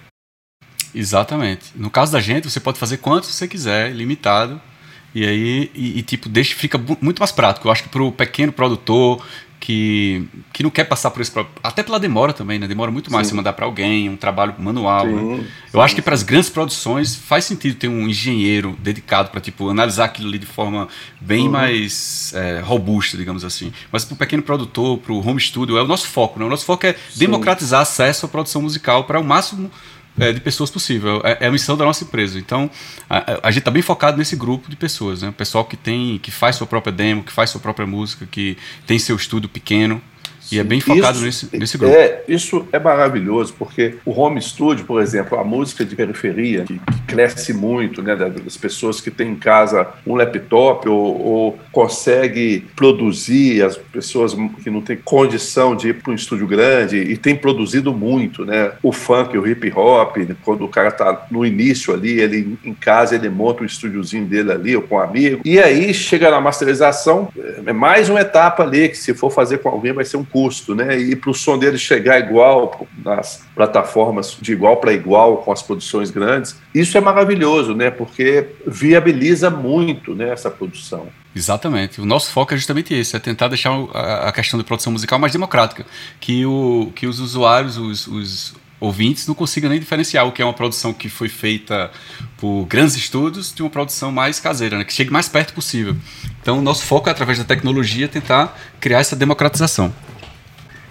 Exatamente. 0.94 1.72
No 1.76 1.90
caso 1.90 2.12
da 2.12 2.20
gente, 2.20 2.50
você 2.50 2.60
pode 2.60 2.80
fazer 2.80 2.98
quanto 2.98 3.26
você 3.26 3.48
quiser, 3.48 3.92
limitado. 3.92 4.62
E 5.16 5.26
aí, 5.26 5.72
e, 5.76 6.00
e, 6.00 6.02
tipo, 6.02 6.28
deixa, 6.28 6.56
fica 6.56 6.80
muito 7.02 7.20
mais 7.20 7.32
prático. 7.32 7.68
Eu 7.68 7.72
acho 7.72 7.84
que 7.84 7.90
para 7.90 8.02
o 8.02 8.12
pequeno 8.12 8.52
produtor 8.52 9.24
que, 9.64 10.28
que 10.52 10.62
não 10.62 10.70
quer 10.70 10.84
passar 10.84 11.10
por 11.10 11.22
isso, 11.22 11.32
até 11.64 11.82
pela 11.82 11.98
demora 11.98 12.34
também, 12.34 12.60
né? 12.60 12.68
Demora 12.68 12.92
muito 12.92 13.10
mais 13.10 13.28
sim. 13.28 13.32
você 13.32 13.38
mandar 13.38 13.54
para 13.54 13.66
alguém, 13.66 14.10
um 14.10 14.18
trabalho 14.18 14.54
manual. 14.60 15.06
Sim, 15.06 15.14
né? 15.14 15.36
Eu 15.72 15.80
sim, 15.80 15.86
acho 15.86 15.96
que 15.96 16.02
para 16.02 16.14
as 16.14 16.22
grandes 16.22 16.50
produções 16.50 17.16
faz 17.16 17.46
sentido 17.46 17.76
ter 17.78 17.88
um 17.88 18.10
engenheiro 18.10 18.78
dedicado 18.82 19.30
para 19.30 19.40
tipo 19.40 19.70
analisar 19.70 20.04
aquilo 20.04 20.28
ali 20.28 20.38
de 20.38 20.46
forma 20.46 20.90
bem 21.22 21.46
uhum. 21.46 21.52
mais 21.52 22.34
é, 22.36 22.60
robusta, 22.60 23.16
digamos 23.16 23.46
assim. 23.46 23.72
Mas 23.90 24.04
para 24.04 24.16
o 24.16 24.18
pequeno 24.18 24.44
produtor, 24.44 24.98
para 24.98 25.14
o 25.14 25.26
home 25.26 25.40
studio, 25.40 25.78
é 25.78 25.82
o 25.82 25.88
nosso 25.88 26.08
foco, 26.08 26.38
né? 26.40 26.46
O 26.46 26.50
nosso 26.50 26.66
foco 26.66 26.86
é 26.86 26.98
democratizar 27.16 27.80
acesso 27.80 28.26
à 28.26 28.30
produção 28.30 28.62
musical 28.62 29.06
para 29.06 29.18
o 29.18 29.24
máximo 29.24 29.72
é, 30.20 30.32
de 30.32 30.40
pessoas 30.40 30.70
possível. 30.70 31.22
É, 31.24 31.46
é, 31.46 31.48
a 31.48 31.52
missão 31.52 31.76
da 31.76 31.86
nossa 31.86 32.04
empresa. 32.04 32.38
Então, 32.40 32.70
a, 33.10 33.48
a 33.48 33.52
gente 33.52 33.60
está 33.60 33.72
bem 33.72 33.82
focado 33.82 34.18
nesse 34.18 34.36
grupo 34.36 34.70
de 34.70 34.76
pessoas, 34.76 35.22
né? 35.22 35.34
Pessoal 35.36 35.66
que 35.66 35.78
tem, 35.78 36.18
que 36.20 36.32
faz 36.32 36.56
sua 36.56 36.68
própria 36.68 36.92
demo, 36.92 37.24
que 37.24 37.32
faz 37.32 37.50
sua 37.50 37.62
própria 37.62 37.86
música, 37.86 38.28
que 38.30 38.58
tem 38.86 39.00
seu 39.00 39.16
estúdio 39.16 39.50
pequeno 39.50 40.02
e 40.54 40.60
é 40.60 40.64
bem 40.64 40.80
focado 40.80 41.18
isso, 41.18 41.46
nesse, 41.46 41.58
nesse 41.58 41.78
grupo. 41.78 41.96
É, 41.96 42.24
isso 42.28 42.68
é 42.72 42.80
maravilhoso, 42.80 43.54
porque 43.58 43.96
o 44.06 44.12
home 44.12 44.42
studio, 44.42 44.86
por 44.86 45.02
exemplo, 45.02 45.38
a 45.38 45.44
música 45.44 45.84
de 45.84 45.96
periferia, 45.96 46.64
que, 46.64 46.80
que 46.80 47.02
cresce 47.08 47.54
muito, 47.54 48.02
né, 48.02 48.16
das 48.16 48.58
pessoas 48.58 49.02
que 49.02 49.10
têm 49.10 49.32
em 49.32 49.36
casa 49.36 49.88
um 50.06 50.16
laptop 50.16 50.88
ou, 50.88 51.22
ou 51.22 51.60
consegue 51.72 52.66
produzir, 52.76 53.64
as 53.64 53.78
pessoas 53.78 54.36
que 54.64 54.70
não 54.70 54.82
têm 54.82 54.98
condição 54.98 55.76
de 55.76 55.90
ir 55.90 56.02
para 56.02 56.12
um 56.12 56.16
estúdio 56.16 56.48
grande 56.48 56.98
e 56.98 57.18
tem 57.18 57.36
produzido 57.36 57.94
muito, 57.94 58.46
né? 58.46 58.72
O 58.82 58.92
funk, 58.92 59.38
o 59.38 59.48
hip 59.48 59.72
hop, 59.76 60.18
quando 60.44 60.66
o 60.66 60.68
cara 60.68 60.90
está 60.90 61.26
no 61.32 61.46
início 61.46 61.94
ali, 61.94 62.20
ele 62.20 62.58
em 62.64 62.74
casa 62.74 63.16
ele 63.16 63.30
monta 63.30 63.64
um 63.64 63.66
estúdiozinho 63.66 64.26
dele 64.26 64.52
ali 64.52 64.76
ou 64.76 64.82
com 64.82 64.96
um 64.96 65.00
amigo. 65.00 65.42
E 65.44 65.60
aí 65.60 65.94
chega 65.94 66.30
na 66.30 66.42
masterização, 66.42 67.30
é 67.66 67.74
mais 67.74 68.10
uma 68.10 68.22
etapa 68.22 68.64
ali 68.64 68.90
que 68.90 68.98
se 68.98 69.14
for 69.14 69.32
fazer 69.32 69.60
com 69.60 69.70
alguém 69.70 69.94
vai 69.94 70.06
ser 70.06 70.18
um 70.18 70.24
custo, 70.44 70.76
né? 70.76 71.00
E 71.00 71.16
para 71.16 71.30
o 71.30 71.34
som 71.34 71.58
dele 71.58 71.78
chegar 71.78 72.20
igual 72.20 72.86
nas 73.04 73.46
plataformas 73.56 74.38
de 74.42 74.52
igual 74.52 74.78
para 74.78 74.92
igual 74.92 75.38
com 75.38 75.52
as 75.52 75.62
produções 75.62 76.12
grandes, 76.12 76.60
isso 76.76 76.98
é 76.98 77.02
maravilhoso, 77.02 77.74
né? 77.74 77.90
Porque 77.90 78.48
viabiliza 78.68 79.50
muito 79.50 80.14
né, 80.14 80.30
essa 80.30 80.52
produção. 80.52 81.08
Exatamente. 81.34 82.02
O 82.02 82.06
nosso 82.06 82.32
foco 82.32 82.54
é 82.54 82.58
justamente 82.58 82.94
esse, 82.94 83.16
é 83.16 83.20
tentar 83.20 83.48
deixar 83.48 83.72
a 83.94 84.32
questão 84.32 84.60
de 84.60 84.66
produção 84.66 84.92
musical 84.92 85.18
mais 85.18 85.32
democrática, 85.32 85.86
que, 86.20 86.46
o, 86.46 86.92
que 86.94 87.08
os 87.08 87.20
usuários, 87.20 87.78
os, 87.78 88.06
os 88.08 88.54
ouvintes 88.80 89.26
não 89.26 89.34
consigam 89.34 89.70
nem 89.70 89.80
diferenciar 89.80 90.28
o 90.28 90.32
que 90.32 90.42
é 90.42 90.46
uma 90.46 90.54
produção 90.54 90.94
que 90.94 91.08
foi 91.08 91.30
feita 91.30 91.90
por 92.38 92.66
grandes 92.66 92.96
estudos 92.96 93.54
de 93.54 93.64
uma 93.64 93.70
produção 93.70 94.12
mais 94.12 94.40
caseira, 94.42 94.78
né? 94.78 94.84
que 94.84 94.94
chegue 94.94 95.10
mais 95.10 95.30
perto 95.30 95.54
possível. 95.54 95.96
Então, 96.42 96.60
o 96.60 96.62
nosso 96.62 96.84
foco 96.84 97.08
é, 97.08 97.12
através 97.12 97.40
da 97.40 97.46
tecnologia, 97.46 98.10
tentar 98.10 98.60
criar 98.82 99.00
essa 99.00 99.16
democratização. 99.16 99.94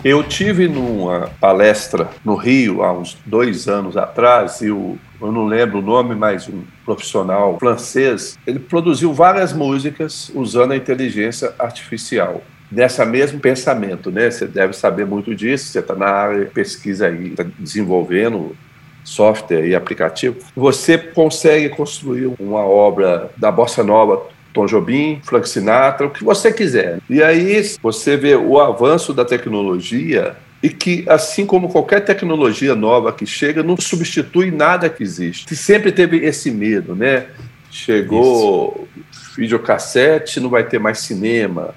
Eu 0.04 0.24
tive 0.24 0.66
numa 0.66 1.30
palestra 1.40 2.10
no 2.24 2.34
Rio 2.34 2.82
há 2.82 2.92
uns 2.92 3.16
dois 3.24 3.68
anos 3.68 3.96
atrás 3.96 4.60
e 4.60 4.68
o 4.68 4.98
eu 5.20 5.30
não 5.30 5.46
lembro 5.46 5.78
o 5.78 5.82
nome, 5.82 6.16
mas 6.16 6.48
um 6.48 6.64
profissional 6.84 7.56
francês, 7.60 8.36
ele 8.44 8.58
produziu 8.58 9.12
várias 9.14 9.52
músicas 9.52 10.32
usando 10.34 10.72
a 10.72 10.76
inteligência 10.76 11.54
artificial 11.56 12.42
nessa 12.72 13.06
mesmo 13.06 13.38
pensamento, 13.38 14.10
né? 14.10 14.28
Você 14.28 14.48
deve 14.48 14.72
saber 14.72 15.06
muito 15.06 15.32
disso, 15.32 15.66
você 15.66 15.78
está 15.78 15.94
na 15.94 16.08
área 16.08 16.44
de 16.44 16.50
pesquisa 16.50 17.06
aí, 17.06 17.28
está 17.28 17.44
desenvolvendo 17.56 18.56
software 19.04 19.64
e 19.64 19.76
aplicativo. 19.76 20.38
Você 20.56 20.98
consegue 20.98 21.68
construir 21.68 22.32
uma 22.40 22.64
obra 22.64 23.30
da 23.36 23.52
bossa 23.52 23.84
nova 23.84 24.22
Tom 24.52 24.66
Jobim, 24.66 25.20
Frank 25.22 25.48
Sinatra, 25.48 26.06
o 26.06 26.10
que 26.10 26.24
você 26.24 26.52
quiser. 26.52 27.00
E 27.08 27.22
aí 27.22 27.62
você 27.82 28.16
vê 28.16 28.34
o 28.36 28.60
avanço 28.60 29.12
da 29.12 29.24
tecnologia 29.24 30.36
e 30.62 30.68
que, 30.68 31.04
assim 31.08 31.44
como 31.44 31.68
qualquer 31.68 32.04
tecnologia 32.04 32.74
nova 32.74 33.12
que 33.12 33.26
chega, 33.26 33.62
não 33.62 33.76
substitui 33.76 34.50
nada 34.50 34.88
que 34.88 35.02
existe. 35.02 35.56
Sempre 35.56 35.90
teve 35.90 36.18
esse 36.18 36.50
medo, 36.50 36.94
né? 36.94 37.26
Chegou 37.70 38.88
Isso. 39.10 39.34
videocassete, 39.36 40.38
não 40.38 40.50
vai 40.50 40.62
ter 40.62 40.78
mais 40.78 41.00
cinema. 41.00 41.74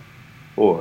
Pô, 0.55 0.79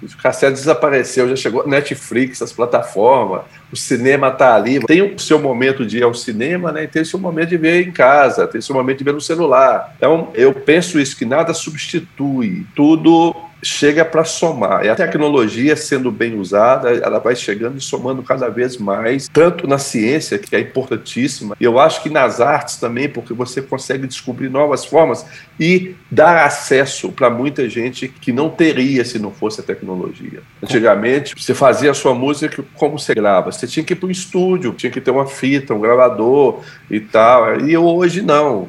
o 0.00 0.16
cassete 0.22 0.52
desapareceu, 0.52 1.28
já 1.28 1.34
chegou 1.34 1.66
Netflix, 1.66 2.40
as 2.40 2.52
plataformas, 2.52 3.42
o 3.72 3.76
cinema 3.76 4.28
está 4.28 4.54
ali. 4.54 4.78
Tem 4.86 5.02
o 5.02 5.18
seu 5.18 5.40
momento 5.40 5.84
de 5.84 5.98
ir 5.98 6.04
ao 6.04 6.14
cinema, 6.14 6.70
né? 6.70 6.84
E 6.84 6.88
tem 6.88 7.02
o 7.02 7.06
seu 7.06 7.18
momento 7.18 7.48
de 7.48 7.56
ver 7.56 7.86
em 7.86 7.90
casa, 7.90 8.46
tem 8.46 8.60
o 8.60 8.62
seu 8.62 8.76
momento 8.76 8.98
de 8.98 9.04
ver 9.04 9.14
no 9.14 9.20
celular. 9.20 9.92
Então, 9.96 10.30
eu 10.34 10.54
penso 10.54 11.00
isso, 11.00 11.16
que 11.16 11.24
nada 11.24 11.52
substitui. 11.52 12.64
Tudo 12.76 13.34
chega 13.62 14.04
para 14.04 14.24
somar. 14.24 14.84
E 14.84 14.88
a 14.88 14.94
tecnologia, 14.94 15.74
sendo 15.76 16.10
bem 16.10 16.38
usada, 16.38 16.90
ela 16.90 17.18
vai 17.18 17.34
chegando 17.34 17.78
e 17.78 17.80
somando 17.80 18.22
cada 18.22 18.48
vez 18.48 18.76
mais, 18.76 19.28
tanto 19.28 19.66
na 19.66 19.78
ciência, 19.78 20.38
que 20.38 20.54
é 20.54 20.60
importantíssima, 20.60 21.56
e 21.60 21.64
eu 21.64 21.78
acho 21.78 22.02
que 22.02 22.10
nas 22.10 22.40
artes 22.40 22.76
também, 22.76 23.08
porque 23.08 23.32
você 23.32 23.60
consegue 23.60 24.06
descobrir 24.06 24.48
novas 24.48 24.84
formas 24.84 25.26
e 25.58 25.94
dar 26.10 26.44
acesso 26.46 27.10
para 27.10 27.28
muita 27.28 27.68
gente 27.68 28.08
que 28.08 28.32
não 28.32 28.48
teria 28.48 29.04
se 29.04 29.18
não 29.18 29.32
fosse 29.32 29.60
a 29.60 29.64
tecnologia. 29.64 30.42
Antigamente, 30.62 31.34
você 31.36 31.54
fazia 31.54 31.90
a 31.90 31.94
sua 31.94 32.14
música 32.14 32.64
como 32.74 32.98
você 32.98 33.14
grava? 33.14 33.50
Você 33.50 33.66
tinha 33.66 33.84
que 33.84 33.92
ir 33.92 33.96
para 33.96 34.08
um 34.08 34.10
estúdio, 34.10 34.72
tinha 34.72 34.90
que 34.90 35.00
ter 35.00 35.10
uma 35.10 35.26
fita, 35.26 35.74
um 35.74 35.80
gravador 35.80 36.60
e 36.90 37.00
tal. 37.00 37.60
E 37.60 37.76
hoje 37.76 38.22
não 38.22 38.68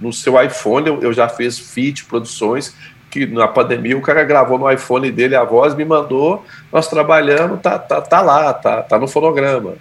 no 0.00 0.12
seu 0.12 0.42
iPhone 0.42 0.98
eu, 1.02 1.12
já 1.12 1.28
fiz 1.28 1.58
feat, 1.58 2.06
produções 2.06 2.74
que 3.10 3.26
na 3.26 3.48
pandemia 3.48 3.98
o 3.98 4.00
cara 4.00 4.22
gravou 4.24 4.58
no 4.58 4.70
iPhone 4.70 5.10
dele 5.10 5.34
a 5.34 5.44
voz, 5.44 5.74
me 5.74 5.84
mandou, 5.84 6.44
nós 6.72 6.88
trabalhamos, 6.88 7.60
tá, 7.60 7.78
tá, 7.78 8.00
tá 8.00 8.20
lá, 8.20 8.54
tá, 8.54 8.82
tá 8.82 8.98
no 8.98 9.08
fonograma. 9.08 9.74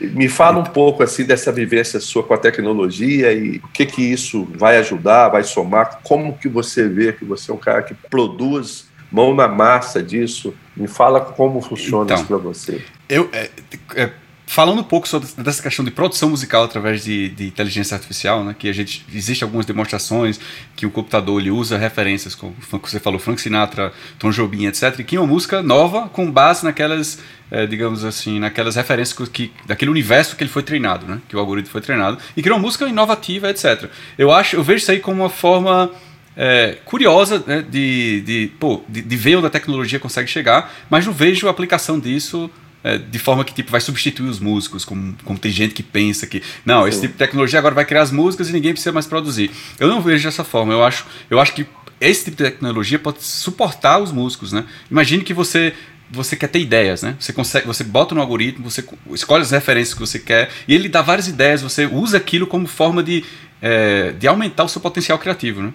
Me 0.00 0.28
fala 0.28 0.58
um 0.58 0.64
pouco 0.64 1.02
assim 1.02 1.24
dessa 1.24 1.52
vivência 1.52 2.00
sua 2.00 2.22
com 2.22 2.32
a 2.32 2.38
tecnologia 2.38 3.32
e 3.32 3.58
o 3.58 3.68
que 3.68 3.84
que 3.84 4.02
isso 4.02 4.48
vai 4.56 4.78
ajudar, 4.78 5.28
vai 5.28 5.44
somar, 5.44 6.00
como 6.02 6.38
que 6.38 6.48
você 6.48 6.88
vê 6.88 7.12
que 7.12 7.24
você 7.24 7.50
é 7.50 7.54
um 7.54 7.58
cara 7.58 7.82
que 7.82 7.94
produz 7.94 8.88
mão 9.10 9.34
na 9.34 9.48
massa 9.48 10.02
disso. 10.02 10.54
Me 10.76 10.86
fala 10.86 11.20
como 11.20 11.60
funciona 11.60 12.04
então, 12.04 12.16
isso 12.16 12.26
para 12.26 12.36
você. 12.38 12.82
Eu 13.08 13.28
é, 13.32 13.50
é 13.96 14.10
Falando 14.52 14.80
um 14.80 14.82
pouco 14.82 15.06
sobre 15.06 15.28
dessa 15.38 15.62
questão 15.62 15.84
de 15.84 15.92
produção 15.92 16.28
musical 16.28 16.64
através 16.64 17.04
de, 17.04 17.28
de 17.28 17.46
inteligência 17.46 17.94
artificial, 17.94 18.42
né, 18.42 18.52
que 18.58 18.68
a 18.68 18.72
gente 18.72 19.06
existe 19.14 19.44
algumas 19.44 19.64
demonstrações 19.64 20.40
que 20.74 20.84
o 20.84 20.90
computador 20.90 21.40
ele 21.40 21.52
usa 21.52 21.78
referências, 21.78 22.34
como 22.34 22.56
você 22.82 22.98
falou, 22.98 23.20
Frank 23.20 23.40
Sinatra, 23.40 23.92
Tom 24.18 24.32
Jobim, 24.32 24.66
etc, 24.66 24.98
e 24.98 25.04
que 25.04 25.16
uma 25.16 25.26
música 25.28 25.62
nova 25.62 26.08
com 26.08 26.28
base 26.28 26.64
naquelas, 26.64 27.20
é, 27.48 27.64
digamos 27.64 28.04
assim, 28.04 28.40
naquelas 28.40 28.74
referências 28.74 29.28
que, 29.28 29.52
daquele 29.66 29.88
universo 29.88 30.34
que 30.34 30.42
ele 30.42 30.50
foi 30.50 30.64
treinado, 30.64 31.06
né, 31.06 31.20
que 31.28 31.36
o 31.36 31.38
algoritmo 31.38 31.70
foi 31.70 31.80
treinado, 31.80 32.18
e 32.36 32.42
criou 32.42 32.58
uma 32.58 32.62
música 32.64 32.88
inovativa, 32.88 33.48
etc. 33.50 33.88
Eu 34.18 34.32
acho, 34.32 34.56
eu 34.56 34.64
vejo 34.64 34.78
isso 34.78 34.90
aí 34.90 34.98
como 34.98 35.22
uma 35.22 35.30
forma 35.30 35.92
é, 36.36 36.76
curiosa 36.84 37.40
né, 37.46 37.62
de, 37.62 38.20
de, 38.22 38.52
pô, 38.58 38.82
de, 38.88 39.00
de 39.00 39.16
ver 39.16 39.36
onde 39.36 39.46
a 39.46 39.50
tecnologia 39.50 40.00
consegue 40.00 40.28
chegar, 40.28 40.72
mas 40.90 41.06
não 41.06 41.12
vejo 41.12 41.46
a 41.46 41.52
aplicação 41.52 42.00
disso 42.00 42.50
é, 42.82 42.98
de 42.98 43.18
forma 43.18 43.44
que 43.44 43.52
tipo 43.54 43.70
vai 43.70 43.80
substituir 43.80 44.28
os 44.28 44.38
músicos, 44.38 44.84
como, 44.84 45.14
como 45.24 45.38
tem 45.38 45.50
gente 45.50 45.74
que 45.74 45.82
pensa 45.82 46.26
que 46.26 46.42
não, 46.64 46.82
Sim. 46.82 46.88
esse 46.88 47.00
tipo 47.02 47.12
de 47.12 47.18
tecnologia 47.18 47.58
agora 47.58 47.74
vai 47.74 47.84
criar 47.84 48.02
as 48.02 48.10
músicas 48.10 48.48
e 48.48 48.52
ninguém 48.52 48.72
precisa 48.72 48.92
mais 48.92 49.06
produzir. 49.06 49.50
Eu 49.78 49.88
não 49.88 50.00
vejo 50.00 50.24
dessa 50.24 50.44
forma. 50.44 50.72
Eu 50.72 50.82
acho, 50.82 51.06
eu 51.28 51.38
acho 51.40 51.54
que 51.54 51.66
esse 52.00 52.24
tipo 52.24 52.38
de 52.38 52.50
tecnologia 52.50 52.98
pode 52.98 53.22
suportar 53.22 54.00
os 54.00 54.10
músicos, 54.10 54.52
né? 54.52 54.64
Imagine 54.90 55.22
que 55.22 55.34
você 55.34 55.74
você 56.12 56.34
quer 56.34 56.48
ter 56.48 56.58
ideias, 56.58 57.02
né? 57.02 57.14
Você 57.20 57.32
consegue, 57.32 57.66
você 57.66 57.84
bota 57.84 58.14
no 58.14 58.20
algoritmo, 58.20 58.68
você 58.68 58.84
escolhe 59.12 59.42
as 59.42 59.52
referências 59.52 59.94
que 59.94 60.00
você 60.00 60.18
quer 60.18 60.50
e 60.66 60.74
ele 60.74 60.88
dá 60.88 61.02
várias 61.02 61.28
ideias. 61.28 61.62
Você 61.62 61.86
usa 61.86 62.16
aquilo 62.16 62.46
como 62.48 62.66
forma 62.66 63.02
de, 63.02 63.24
é, 63.62 64.12
de 64.18 64.26
aumentar 64.26 64.64
o 64.64 64.68
seu 64.68 64.80
potencial 64.80 65.18
criativo, 65.18 65.62
né? 65.62 65.72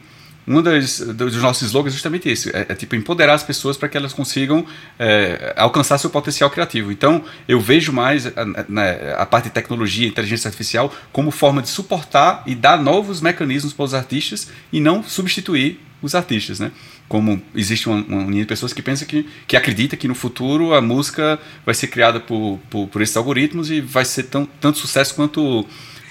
Um 0.48 0.62
dos, 0.62 1.00
dos 1.00 1.36
nossos 1.42 1.64
slogans 1.64 1.94
é 1.94 1.96
justamente 1.96 2.30
esse, 2.30 2.50
é, 2.56 2.68
é 2.70 2.76
tipo 2.76 2.96
empoderar 2.96 3.34
as 3.34 3.44
pessoas 3.44 3.78
para 3.78 3.90
que 3.90 3.98
elas 3.98 4.14
consigam 4.14 4.66
é, 5.00 5.54
alcançar 5.58 5.98
seu 5.98 6.10
potencial 6.10 6.50
criativo. 6.50 6.92
Então, 6.92 7.24
eu 7.48 7.60
vejo 7.60 7.92
mais 7.92 8.28
a, 8.28 8.32
a, 8.32 9.22
a, 9.22 9.26
parte 9.26 9.46
de 9.46 9.52
tecnologia, 9.52 10.08
inteligência 10.08 10.48
artificial, 10.48 10.94
como 11.12 11.32
forma 11.32 11.62
de 11.62 11.70
suportar 11.70 12.44
e 12.46 12.54
dar 12.54 12.82
novos 12.82 13.22
mecanismos 13.22 13.74
para 13.74 13.86
os 13.86 13.94
artistas 13.94 14.50
e 14.72 14.80
não 14.80 15.04
substituir 15.04 15.80
os 16.02 16.14
artistas, 16.14 16.60
né? 16.60 16.72
Como 17.08 17.42
existe 17.56 17.88
uma, 17.88 17.98
uma 18.04 18.30
linha 18.30 18.42
de 18.42 18.48
pessoas 18.48 18.74
que 18.74 18.82
pensa 18.82 19.06
que, 19.06 19.28
que 19.48 19.58
acredita 19.58 19.96
que 19.96 20.08
no 20.08 20.16
futuro 20.16 20.74
a 20.74 20.82
música 20.82 21.40
vai 21.66 21.74
ser 21.74 21.88
criada 21.88 22.20
por, 22.20 22.60
por, 22.70 22.88
por 22.88 23.02
esses 23.02 23.16
algoritmos 23.18 23.72
e 23.72 23.82
vai 23.82 24.06
ser 24.06 24.24
tão, 24.24 24.46
tanto 24.60 24.78
sucesso 24.78 25.16
quanto 25.16 25.66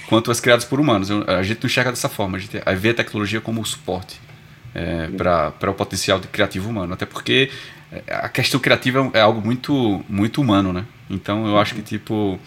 quanto 0.06 0.30
as 0.30 0.38
criadas 0.38 0.66
por 0.66 0.78
humanos. 0.78 1.08
A 1.10 1.42
gente 1.42 1.62
não 1.62 1.66
enxerga 1.66 1.90
dessa 1.90 2.10
forma, 2.10 2.36
a 2.36 2.40
gente 2.40 2.60
vê 2.76 2.90
a 2.90 2.94
tecnologia 2.94 3.40
como 3.40 3.64
suporte 3.64 4.23
é, 4.74 5.08
para 5.08 5.70
o 5.70 5.74
potencial 5.74 6.18
de 6.18 6.28
criativo 6.28 6.68
humano. 6.68 6.92
Até 6.92 7.06
porque 7.06 7.50
é, 7.92 8.02
a 8.08 8.28
questão 8.28 8.58
criativa 8.58 9.10
é 9.12 9.20
algo 9.20 9.40
muito, 9.40 10.04
muito 10.08 10.40
humano, 10.40 10.72
né? 10.72 10.84
Então 11.08 11.46
eu 11.46 11.58
acho 11.58 11.74
que 11.74 11.82
tipo 11.82 12.38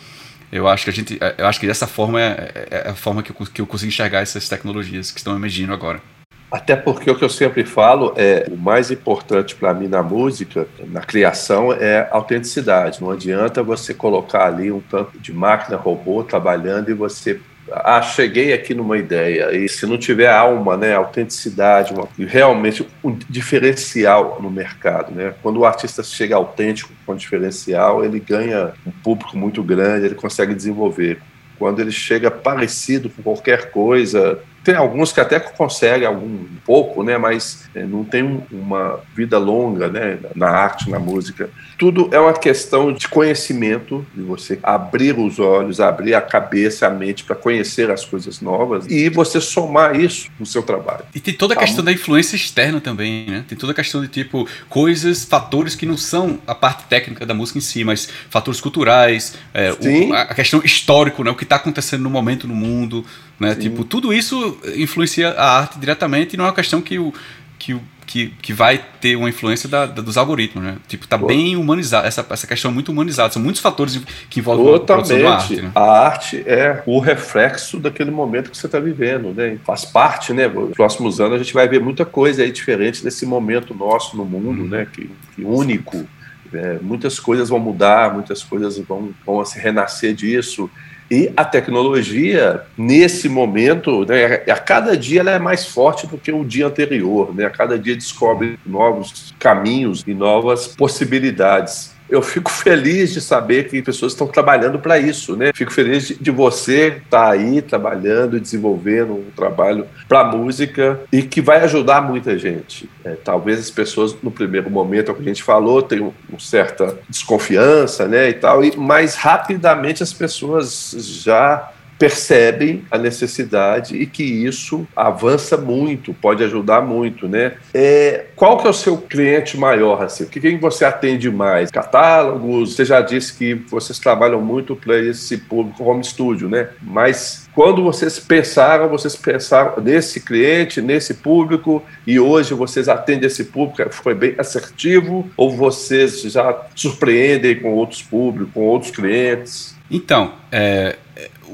eu 0.52 0.68
acho 0.68 0.86
que 0.86 0.90
a 0.90 0.94
gente 0.94 1.18
é, 1.22 1.36
eu 1.38 1.48
acho 1.48 1.60
que 1.60 1.68
dessa 1.68 1.88
forma 1.88 2.22
é, 2.22 2.52
é, 2.54 2.84
é 2.88 2.90
a 2.90 2.96
forma 2.96 3.24
que 3.24 3.32
eu, 3.32 3.36
que 3.48 3.62
eu 3.62 3.68
consigo 3.68 3.90
enxergar 3.90 4.22
essas 4.22 4.48
tecnologias 4.50 5.12
que 5.12 5.20
estão 5.20 5.36
emergindo 5.36 5.74
agora. 5.74 6.02
Até 6.50 6.78
porque 6.78 7.12
o 7.12 7.16
que 7.16 7.26
eu 7.26 7.30
sempre 7.30 7.66
falo 7.66 8.14
é 8.16 8.48
o 8.50 8.56
mais 8.56 8.90
importante 8.90 9.54
para 9.54 9.74
mim 9.74 9.90
na 9.90 10.02
música, 10.02 10.66
na 10.88 11.02
criação, 11.02 11.74
é 11.74 12.08
autenticidade. 12.10 13.02
Não 13.02 13.12
adianta 13.12 13.62
você 13.62 13.94
colocar 13.94 14.46
ali 14.46 14.72
um 14.72 14.80
tanto 14.80 15.20
de 15.20 15.34
máquina, 15.34 15.76
robô 15.76 16.24
trabalhando 16.24 16.90
e 16.90 16.94
você 16.94 17.42
ah, 17.72 18.02
cheguei 18.02 18.54
aqui 18.54 18.74
numa 18.74 18.98
ideia. 18.98 19.56
E 19.56 19.68
se 19.68 19.86
não 19.86 19.98
tiver 19.98 20.30
alma, 20.30 20.78
né, 20.78 20.96
autenticidade, 20.96 21.94
uma, 21.94 22.08
realmente 22.18 22.88
um 23.04 23.18
diferencial 23.30 24.40
no 24.42 24.50
mercado, 24.50 25.14
né? 25.14 25.34
Quando 25.42 25.58
o 25.58 25.66
artista 25.66 26.04
chega 26.04 26.36
autêntico 26.36 26.92
com 27.06 27.16
diferencial, 27.16 28.04
ele 28.04 28.20
ganha 28.20 28.74
um 28.86 28.92
público 28.92 29.38
muito 29.38 29.62
grande, 29.64 30.06
ele 30.06 30.16
consegue 30.16 30.54
desenvolver. 30.54 31.20
Quando 31.58 31.80
ele 31.80 31.92
chega 31.92 32.30
parecido 32.30 33.10
com 33.10 33.24
qualquer 33.24 33.72
coisa, 33.72 34.40
tem 34.68 34.76
alguns 34.76 35.14
que 35.14 35.22
até 35.22 35.40
conseguem 35.40 36.06
algum 36.06 36.44
pouco, 36.66 37.02
né, 37.02 37.18
mas 37.18 37.70
é, 37.74 37.86
não 37.86 38.04
tem 38.04 38.44
uma 38.52 39.00
vida 39.16 39.38
longa, 39.38 39.88
né, 39.88 40.20
na 40.36 40.50
arte, 40.50 40.90
na 40.90 41.00
música. 41.00 41.50
Tudo 41.78 42.10
é 42.12 42.20
uma 42.20 42.34
questão 42.34 42.92
de 42.92 43.08
conhecimento, 43.08 44.06
de 44.14 44.22
você 44.24 44.60
abrir 44.62 45.18
os 45.18 45.40
olhos, 45.40 45.80
abrir 45.80 46.16
a 46.16 46.20
cabeça, 46.20 46.86
a 46.86 46.90
mente 46.90 47.24
para 47.24 47.34
conhecer 47.34 47.90
as 47.90 48.04
coisas 48.04 48.42
novas 48.42 48.86
e 48.90 49.08
você 49.08 49.40
somar 49.40 49.98
isso 49.98 50.30
no 50.38 50.46
seu 50.46 50.62
trabalho. 50.62 51.06
E 51.16 51.22
tem 51.22 51.34
toda 51.34 51.54
a 51.54 51.56
tá 51.56 51.64
questão 51.64 51.86
da 51.86 51.94
influência 51.94 52.36
externa 52.36 52.82
também, 52.82 53.26
né? 53.26 53.46
Tem 53.48 53.58
toda 53.58 53.72
a 53.72 53.76
questão 53.76 54.02
de 54.02 54.10
tipo 54.10 54.46
coisas, 54.68 55.24
fatores 55.24 55.76
que 55.76 55.86
não 55.86 55.96
são 55.96 56.40
a 56.46 56.54
parte 56.54 56.84
técnica 56.90 57.26
da 57.26 57.34
música 57.34 57.58
em 57.60 57.62
si, 57.62 57.86
mas 57.86 58.10
fatores 58.30 58.60
culturais, 58.60 59.36
é, 59.54 59.72
o, 59.72 60.14
a 60.14 60.34
questão 60.34 60.62
histórico, 60.62 61.24
né? 61.24 61.32
O 61.32 61.36
que 61.36 61.44
está 61.44 61.56
acontecendo 61.56 62.02
no 62.02 62.10
momento 62.10 62.50
no 62.50 62.56
mundo. 62.56 63.06
Né? 63.40 63.54
Tipo, 63.54 63.84
tudo 63.84 64.12
isso 64.12 64.57
influencia 64.76 65.30
a 65.32 65.60
arte 65.60 65.80
diretamente 65.80 66.34
e 66.34 66.38
não 66.38 66.46
é 66.46 66.48
uma 66.48 66.54
questão 66.54 66.82
que 66.82 67.00
o, 67.00 67.14
que 67.58 67.74
o 67.74 67.82
que, 68.08 68.28
que 68.42 68.54
vai 68.54 68.82
ter 69.02 69.18
uma 69.18 69.28
influência 69.28 69.68
da, 69.68 69.86
da, 69.86 70.02
dos 70.02 70.18
algoritmos, 70.18 70.64
né? 70.64 70.78
Tipo, 70.88 71.06
tá 71.06 71.20
Pô. 71.20 71.28
bem 71.28 71.58
humanizado, 71.58 72.08
essa, 72.08 72.26
essa 72.30 72.48
questão 72.48 72.72
é 72.72 72.74
muito 72.74 72.90
humanizada, 72.90 73.34
são 73.34 73.42
muitos 73.42 73.62
fatores 73.62 74.02
que 74.30 74.40
envolvem 74.40 74.66
Totalmente. 74.66 75.26
a 75.26 75.34
arte. 75.36 75.62
Né? 75.62 75.72
A 75.76 75.82
arte 75.82 76.44
é 76.48 76.82
o 76.86 77.00
reflexo 77.00 77.78
daquele 77.78 78.10
momento 78.10 78.50
que 78.50 78.58
você 78.58 78.66
está 78.66 78.80
vivendo, 78.80 79.34
né? 79.34 79.60
Faz 79.66 79.84
parte, 79.84 80.32
né? 80.32 80.48
Nos 80.48 80.74
próximos 80.74 81.20
anos 81.20 81.34
a 81.36 81.44
gente 81.44 81.54
vai 81.54 81.68
ver 81.68 81.82
muita 81.82 82.06
coisa 82.06 82.44
aí 82.44 82.52
diferente 82.52 83.04
desse 83.04 83.26
momento 83.26 83.76
nosso 83.76 84.16
no 84.16 84.24
mundo, 84.24 84.62
uhum. 84.62 84.70
né? 84.70 84.88
Que, 84.92 85.12
que 85.36 85.44
único 85.44 86.08
É, 86.54 86.80
muitas 86.82 87.20
coisas 87.20 87.50
vão 87.50 87.60
mudar, 87.60 88.14
muitas 88.14 88.42
coisas 88.42 88.78
vão, 88.80 89.14
vão 89.26 89.44
se 89.44 89.60
renascer 89.60 90.14
disso. 90.16 90.70
E 91.10 91.32
a 91.38 91.46
tecnologia, 91.46 92.64
nesse 92.78 93.30
momento, 93.30 94.06
né, 94.06 94.44
a 94.52 94.58
cada 94.58 94.98
dia 94.98 95.22
ela 95.22 95.32
é 95.32 95.40
mais 95.40 95.66
forte 95.66 96.06
do 96.06 96.18
que 96.18 96.32
o 96.32 96.44
dia 96.44 96.68
anterior. 96.68 97.34
Né? 97.34 97.46
A 97.46 97.50
cada 97.50 97.80
dia 97.80 97.96
descobre 97.96 98.60
novos 98.66 99.34
caminhos 99.40 100.04
e 100.06 100.14
novas 100.14 100.68
possibilidades 100.68 101.97
eu 102.10 102.22
fico 102.22 102.50
feliz 102.50 103.14
de 103.14 103.22
saber 103.22 103.68
que 103.68 103.82
pessoas 103.82 104.14
estão 104.14 104.28
trabalhando 104.28 104.80
para 104.80 104.98
isso, 104.98 105.36
né? 105.36 105.52
Fico 105.54 105.72
feliz 105.72 106.08
de, 106.08 106.16
de 106.16 106.32
você 106.32 107.02
estar 107.04 107.28
tá 107.28 107.32
aí 107.32 107.62
trabalhando, 107.62 108.40
desenvolvendo 108.40 109.14
um 109.14 109.32
trabalho 109.36 109.86
para 110.08 110.24
música 110.24 111.00
e 111.12 111.22
que 111.22 111.42
vai 111.42 111.62
ajudar 111.64 112.02
muita 112.02 112.38
gente. 112.38 112.90
É, 113.04 113.12
talvez 113.12 113.60
as 113.60 113.70
pessoas 113.70 114.16
no 114.22 114.32
primeiro 114.32 114.70
momento, 114.70 115.10
é 115.10 115.12
o 115.12 115.16
que 115.16 115.22
a 115.22 115.26
gente 115.26 115.44
falou, 115.44 115.82
tenham 115.82 116.14
uma 116.30 116.40
certa 116.40 116.98
desconfiança, 117.10 118.08
né, 118.08 118.30
e 118.30 118.34
tal, 118.34 118.64
e 118.64 118.76
mais 118.78 119.16
rapidamente 119.16 120.04
as 120.04 120.14
pessoas 120.14 120.96
já 121.24 121.72
percebem 121.98 122.84
a 122.92 122.98
necessidade 122.98 123.96
e 123.96 124.06
que 124.06 124.24
isso 124.24 124.88
avança 124.96 125.58
muito, 125.58 126.14
pode 126.14 126.44
ajudar 126.44 126.82
muito, 126.82 127.28
né? 127.28 127.54
É, 127.74 128.26
qual 128.36 128.58
que 128.58 128.68
é 128.68 128.70
o 128.70 128.74
seu 128.74 128.98
cliente 128.98 129.58
maior, 129.58 130.04
assim? 130.04 130.24
O 130.24 130.28
que 130.28 130.40
quem 130.40 130.58
você 130.60 130.86
atende 130.86 131.30
mais? 131.30 131.72
Catálogos? 131.72 132.76
Você 132.76 132.86
já 132.86 133.02
disse 133.02 133.34
que 133.34 133.56
vocês 133.56 134.00
trabalham 134.00 134.42
muito 134.42 134.76
para 134.76 134.98
esse 135.00 135.38
público 135.38 135.84
home 135.84 136.04
studio, 136.04 136.48
né? 136.48 136.70
Mas 136.82 137.48
quando 137.54 137.84
vocês 137.84 138.20
pensaram, 138.20 138.88
vocês 138.88 139.16
pensaram 139.16 139.82
nesse 139.82 140.22
cliente, 140.22 140.82
nesse 140.82 141.16
público, 141.16 141.84
e 142.06 142.20
hoje 142.20 142.54
vocês 142.54 142.88
atendem 142.88 143.28
esse 143.28 143.46
público, 143.46 143.92
foi 143.92 144.14
bem 144.14 144.36
assertivo, 144.38 145.28
ou 145.36 145.50
vocês 145.50 146.22
já 146.22 146.68
surpreendem 146.76 147.60
com 147.60 147.74
outros 147.74 148.04
públicos, 148.04 148.54
com 148.54 148.62
outros 148.62 148.92
clientes? 148.92 149.76
Então, 149.90 150.34
é, 150.52 150.98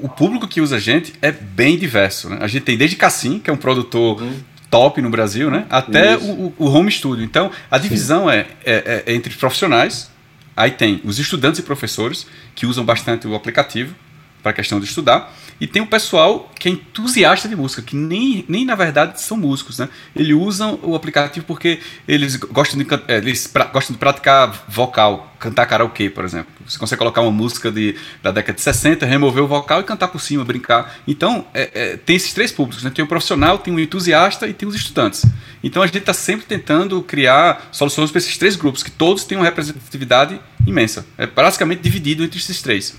o 0.01 0.09
público 0.09 0.47
que 0.47 0.61
usa 0.61 0.77
a 0.77 0.79
gente 0.79 1.13
é 1.21 1.31
bem 1.31 1.77
diverso. 1.77 2.29
Né? 2.29 2.37
A 2.41 2.47
gente 2.47 2.63
tem 2.63 2.77
desde 2.77 2.95
Cassim, 2.95 3.39
que 3.39 3.49
é 3.49 3.53
um 3.53 3.57
produtor 3.57 4.21
uhum. 4.21 4.39
top 4.69 5.01
no 5.01 5.09
Brasil, 5.09 5.49
né? 5.49 5.65
até 5.69 6.17
o, 6.17 6.53
o, 6.57 6.65
home 6.65 6.91
studio. 6.91 7.23
Então, 7.23 7.51
a 7.69 7.77
divisão 7.77 8.29
é, 8.29 8.47
é, 8.65 9.03
é, 9.05 9.13
entre 9.13 9.33
profissionais, 9.35 10.09
aí 10.55 10.71
tem 10.71 11.01
os 11.03 11.19
estudantes 11.19 11.59
e 11.59 11.63
professores, 11.63 12.27
que 12.55 12.65
usam 12.65 12.83
bastante 12.83 13.27
o 13.27 13.35
aplicativo 13.35 13.95
para 14.43 14.51
a 14.51 14.53
questão 14.53 14.79
de 14.79 14.85
estudar, 14.85 15.33
e 15.59 15.65
tem 15.65 15.81
o 15.81 15.87
pessoal 15.87 16.51
que 16.59 16.67
é 16.67 16.71
entusiasta 16.73 17.47
de 17.47 17.55
música, 17.55 17.81
que 17.81 17.95
nem, 17.95 18.43
nem 18.49 18.65
na 18.65 18.75
verdade 18.75 19.21
são 19.21 19.37
músicos, 19.37 19.79
né? 19.79 19.87
Eles 20.13 20.35
usam 20.35 20.77
o 20.83 20.93
aplicativo 20.93 21.45
porque 21.45 21.79
eles 22.05 22.35
gostam 22.35 22.77
de, 22.77 22.87
é, 23.07 23.17
eles 23.17 23.47
pra, 23.47 23.65
gostam 23.65 23.93
de 23.93 23.99
praticar 23.99 24.65
vocal, 24.67 25.33
cantar 25.39 25.65
karaokê, 25.65 26.09
por 26.09 26.25
exemplo. 26.25 26.51
Você 26.65 26.77
consegue 26.77 26.99
colocar 26.99 27.21
uma 27.21 27.31
música 27.31 27.71
de, 27.71 27.95
da 28.21 28.31
década 28.31 28.55
de 28.55 28.61
60, 28.61 29.05
remover 29.05 29.43
o 29.43 29.47
vocal 29.47 29.79
e 29.79 29.83
cantar 29.83 30.09
por 30.09 30.19
cima, 30.19 30.43
brincar. 30.43 30.97
Então, 31.07 31.45
é, 31.53 31.69
é, 31.73 31.97
tem 31.97 32.15
esses 32.15 32.33
três 32.33 32.51
públicos, 32.51 32.83
né? 32.83 32.91
Tem 32.93 33.03
o 33.03 33.07
profissional, 33.07 33.57
tem 33.57 33.73
o 33.73 33.79
entusiasta 33.79 34.47
e 34.47 34.53
tem 34.53 34.67
os 34.67 34.75
estudantes. 34.75 35.25
Então, 35.63 35.81
a 35.81 35.85
gente 35.85 35.97
está 35.97 36.13
sempre 36.13 36.45
tentando 36.45 37.01
criar 37.01 37.69
soluções 37.71 38.11
para 38.11 38.19
esses 38.19 38.37
três 38.37 38.55
grupos, 38.55 38.83
que 38.83 38.91
todos 38.91 39.23
têm 39.23 39.37
uma 39.37 39.45
representatividade 39.45 40.39
imensa. 40.65 41.05
É 41.17 41.27
basicamente 41.27 41.79
dividido 41.79 42.23
entre 42.23 42.39
esses 42.39 42.61
três. 42.61 42.95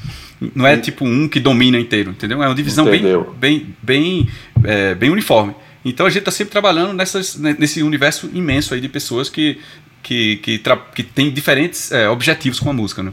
Não 0.55 0.67
é 0.67 0.77
tipo 0.77 1.05
um 1.05 1.29
que 1.29 1.41
domina 1.41 1.79
inteiro, 1.79 2.11
entendeu? 2.11 2.43
É 2.43 2.47
uma 2.47 2.55
divisão 2.55 2.87
Entendeu. 2.89 3.35
bem, 3.39 3.75
bem, 3.83 4.27
bem, 4.27 4.29
é, 4.65 4.95
bem 4.95 5.11
uniforme. 5.11 5.55
Então 5.85 6.07
a 6.07 6.11
gente 6.11 6.21
está 6.21 6.31
sempre 6.31 6.53
trabalhando 6.53 6.93
nessas, 6.93 7.37
nesse 7.37 7.83
universo 7.83 8.31
imenso 8.33 8.75
aí 8.75 8.81
de 8.81 8.89
pessoas 8.89 9.29
que, 9.29 9.59
que, 10.03 10.37
que, 10.37 10.61
que 10.95 11.03
tem 11.03 11.31
diferentes 11.31 11.93
é, 11.93 12.09
objetivos 12.09 12.59
com 12.59 12.71
a 12.71 12.73
música, 12.73 13.03
né? 13.03 13.13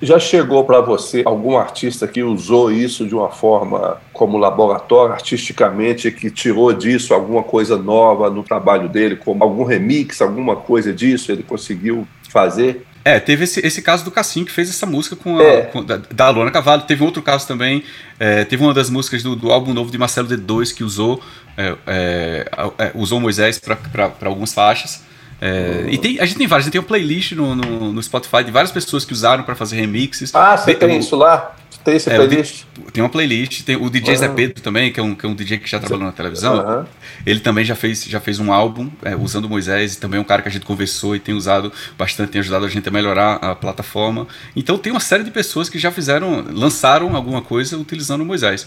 Já 0.00 0.18
chegou 0.18 0.62
para 0.64 0.82
você 0.82 1.22
algum 1.24 1.56
artista 1.56 2.06
que 2.06 2.22
usou 2.22 2.70
isso 2.70 3.06
de 3.06 3.14
uma 3.14 3.30
forma 3.30 3.96
como 4.12 4.36
laboratório, 4.36 5.14
artisticamente, 5.14 6.12
que 6.12 6.30
tirou 6.30 6.70
disso 6.70 7.14
alguma 7.14 7.42
coisa 7.42 7.78
nova 7.78 8.28
no 8.28 8.42
trabalho 8.42 8.90
dele, 8.90 9.16
como 9.16 9.42
algum 9.42 9.64
remix, 9.64 10.20
alguma 10.20 10.54
coisa 10.54 10.92
disso, 10.92 11.32
ele 11.32 11.42
conseguiu 11.42 12.06
fazer? 12.28 12.84
É, 13.06 13.20
teve 13.20 13.44
esse, 13.44 13.64
esse 13.64 13.80
caso 13.82 14.04
do 14.04 14.10
Cassim 14.10 14.44
que 14.44 14.50
fez 14.50 14.68
essa 14.68 14.84
música 14.84 15.14
com, 15.14 15.38
a, 15.38 15.42
é. 15.44 15.62
com 15.62 15.84
da, 15.84 15.98
da 16.10 16.28
Luana 16.28 16.50
Cavallo. 16.50 16.82
Teve 16.82 17.04
outro 17.04 17.22
caso 17.22 17.46
também. 17.46 17.84
É, 18.18 18.44
teve 18.44 18.64
uma 18.64 18.74
das 18.74 18.90
músicas 18.90 19.22
do, 19.22 19.36
do, 19.36 19.52
álbum 19.52 19.72
novo 19.72 19.92
de 19.92 19.96
Marcelo 19.96 20.26
D2 20.26 20.74
que 20.74 20.82
usou, 20.82 21.22
é, 21.56 21.76
é, 21.86 22.50
é 22.78 22.90
usou 22.94 23.20
Moisés 23.20 23.60
para 23.60 24.10
algumas 24.24 24.52
faixas. 24.52 25.04
É, 25.40 25.86
e 25.88 25.98
tem, 25.98 26.18
a 26.18 26.26
gente 26.26 26.36
tem 26.36 26.48
várias, 26.48 26.64
a 26.64 26.66
gente 26.66 26.72
tem 26.72 26.80
uma 26.80 26.86
playlist 26.88 27.30
no, 27.30 27.54
no, 27.54 27.92
no 27.92 28.02
Spotify 28.02 28.42
de 28.42 28.50
várias 28.50 28.72
pessoas 28.72 29.04
que 29.04 29.12
usaram 29.12 29.44
para 29.44 29.54
fazer 29.54 29.76
remixes. 29.76 30.34
Ah, 30.34 30.56
você 30.56 30.74
tem, 30.74 30.88
tem 30.88 30.98
isso 30.98 31.14
lá? 31.14 31.54
Tem 31.86 31.94
essa 31.94 32.10
é, 32.10 32.16
playlist? 32.16 32.64
tem 32.92 33.00
uma 33.00 33.08
playlist, 33.08 33.62
tem 33.62 33.76
o 33.76 33.88
DJ 33.88 34.14
uhum. 34.14 34.16
Zé 34.18 34.28
Pedro 34.28 34.60
também, 34.60 34.90
que 34.90 34.98
é 34.98 35.02
um, 35.04 35.14
que 35.14 35.24
é 35.24 35.28
um 35.28 35.36
DJ 35.36 35.58
que 35.58 35.70
já 35.70 35.78
trabalhou 35.78 36.04
na 36.04 36.10
televisão. 36.10 36.56
Uhum. 36.56 36.84
Ele 37.24 37.38
também 37.38 37.64
já 37.64 37.76
fez, 37.76 38.02
já 38.02 38.18
fez 38.18 38.40
um 38.40 38.52
álbum 38.52 38.90
é, 39.04 39.14
usando 39.14 39.48
Moisés, 39.48 39.94
e 39.94 40.00
também 40.00 40.18
é 40.18 40.20
um 40.20 40.24
cara 40.24 40.42
que 40.42 40.48
a 40.48 40.50
gente 40.50 40.66
conversou 40.66 41.14
e 41.14 41.20
tem 41.20 41.32
usado 41.32 41.72
bastante, 41.96 42.32
tem 42.32 42.40
ajudado 42.40 42.64
a 42.64 42.68
gente 42.68 42.88
a 42.88 42.90
melhorar 42.90 43.34
a 43.34 43.54
plataforma. 43.54 44.26
Então 44.56 44.76
tem 44.76 44.92
uma 44.92 44.98
série 44.98 45.22
de 45.22 45.30
pessoas 45.30 45.68
que 45.68 45.78
já 45.78 45.92
fizeram, 45.92 46.44
lançaram 46.50 47.14
alguma 47.14 47.40
coisa 47.40 47.78
utilizando 47.78 48.22
o 48.22 48.24
Moisés. 48.24 48.66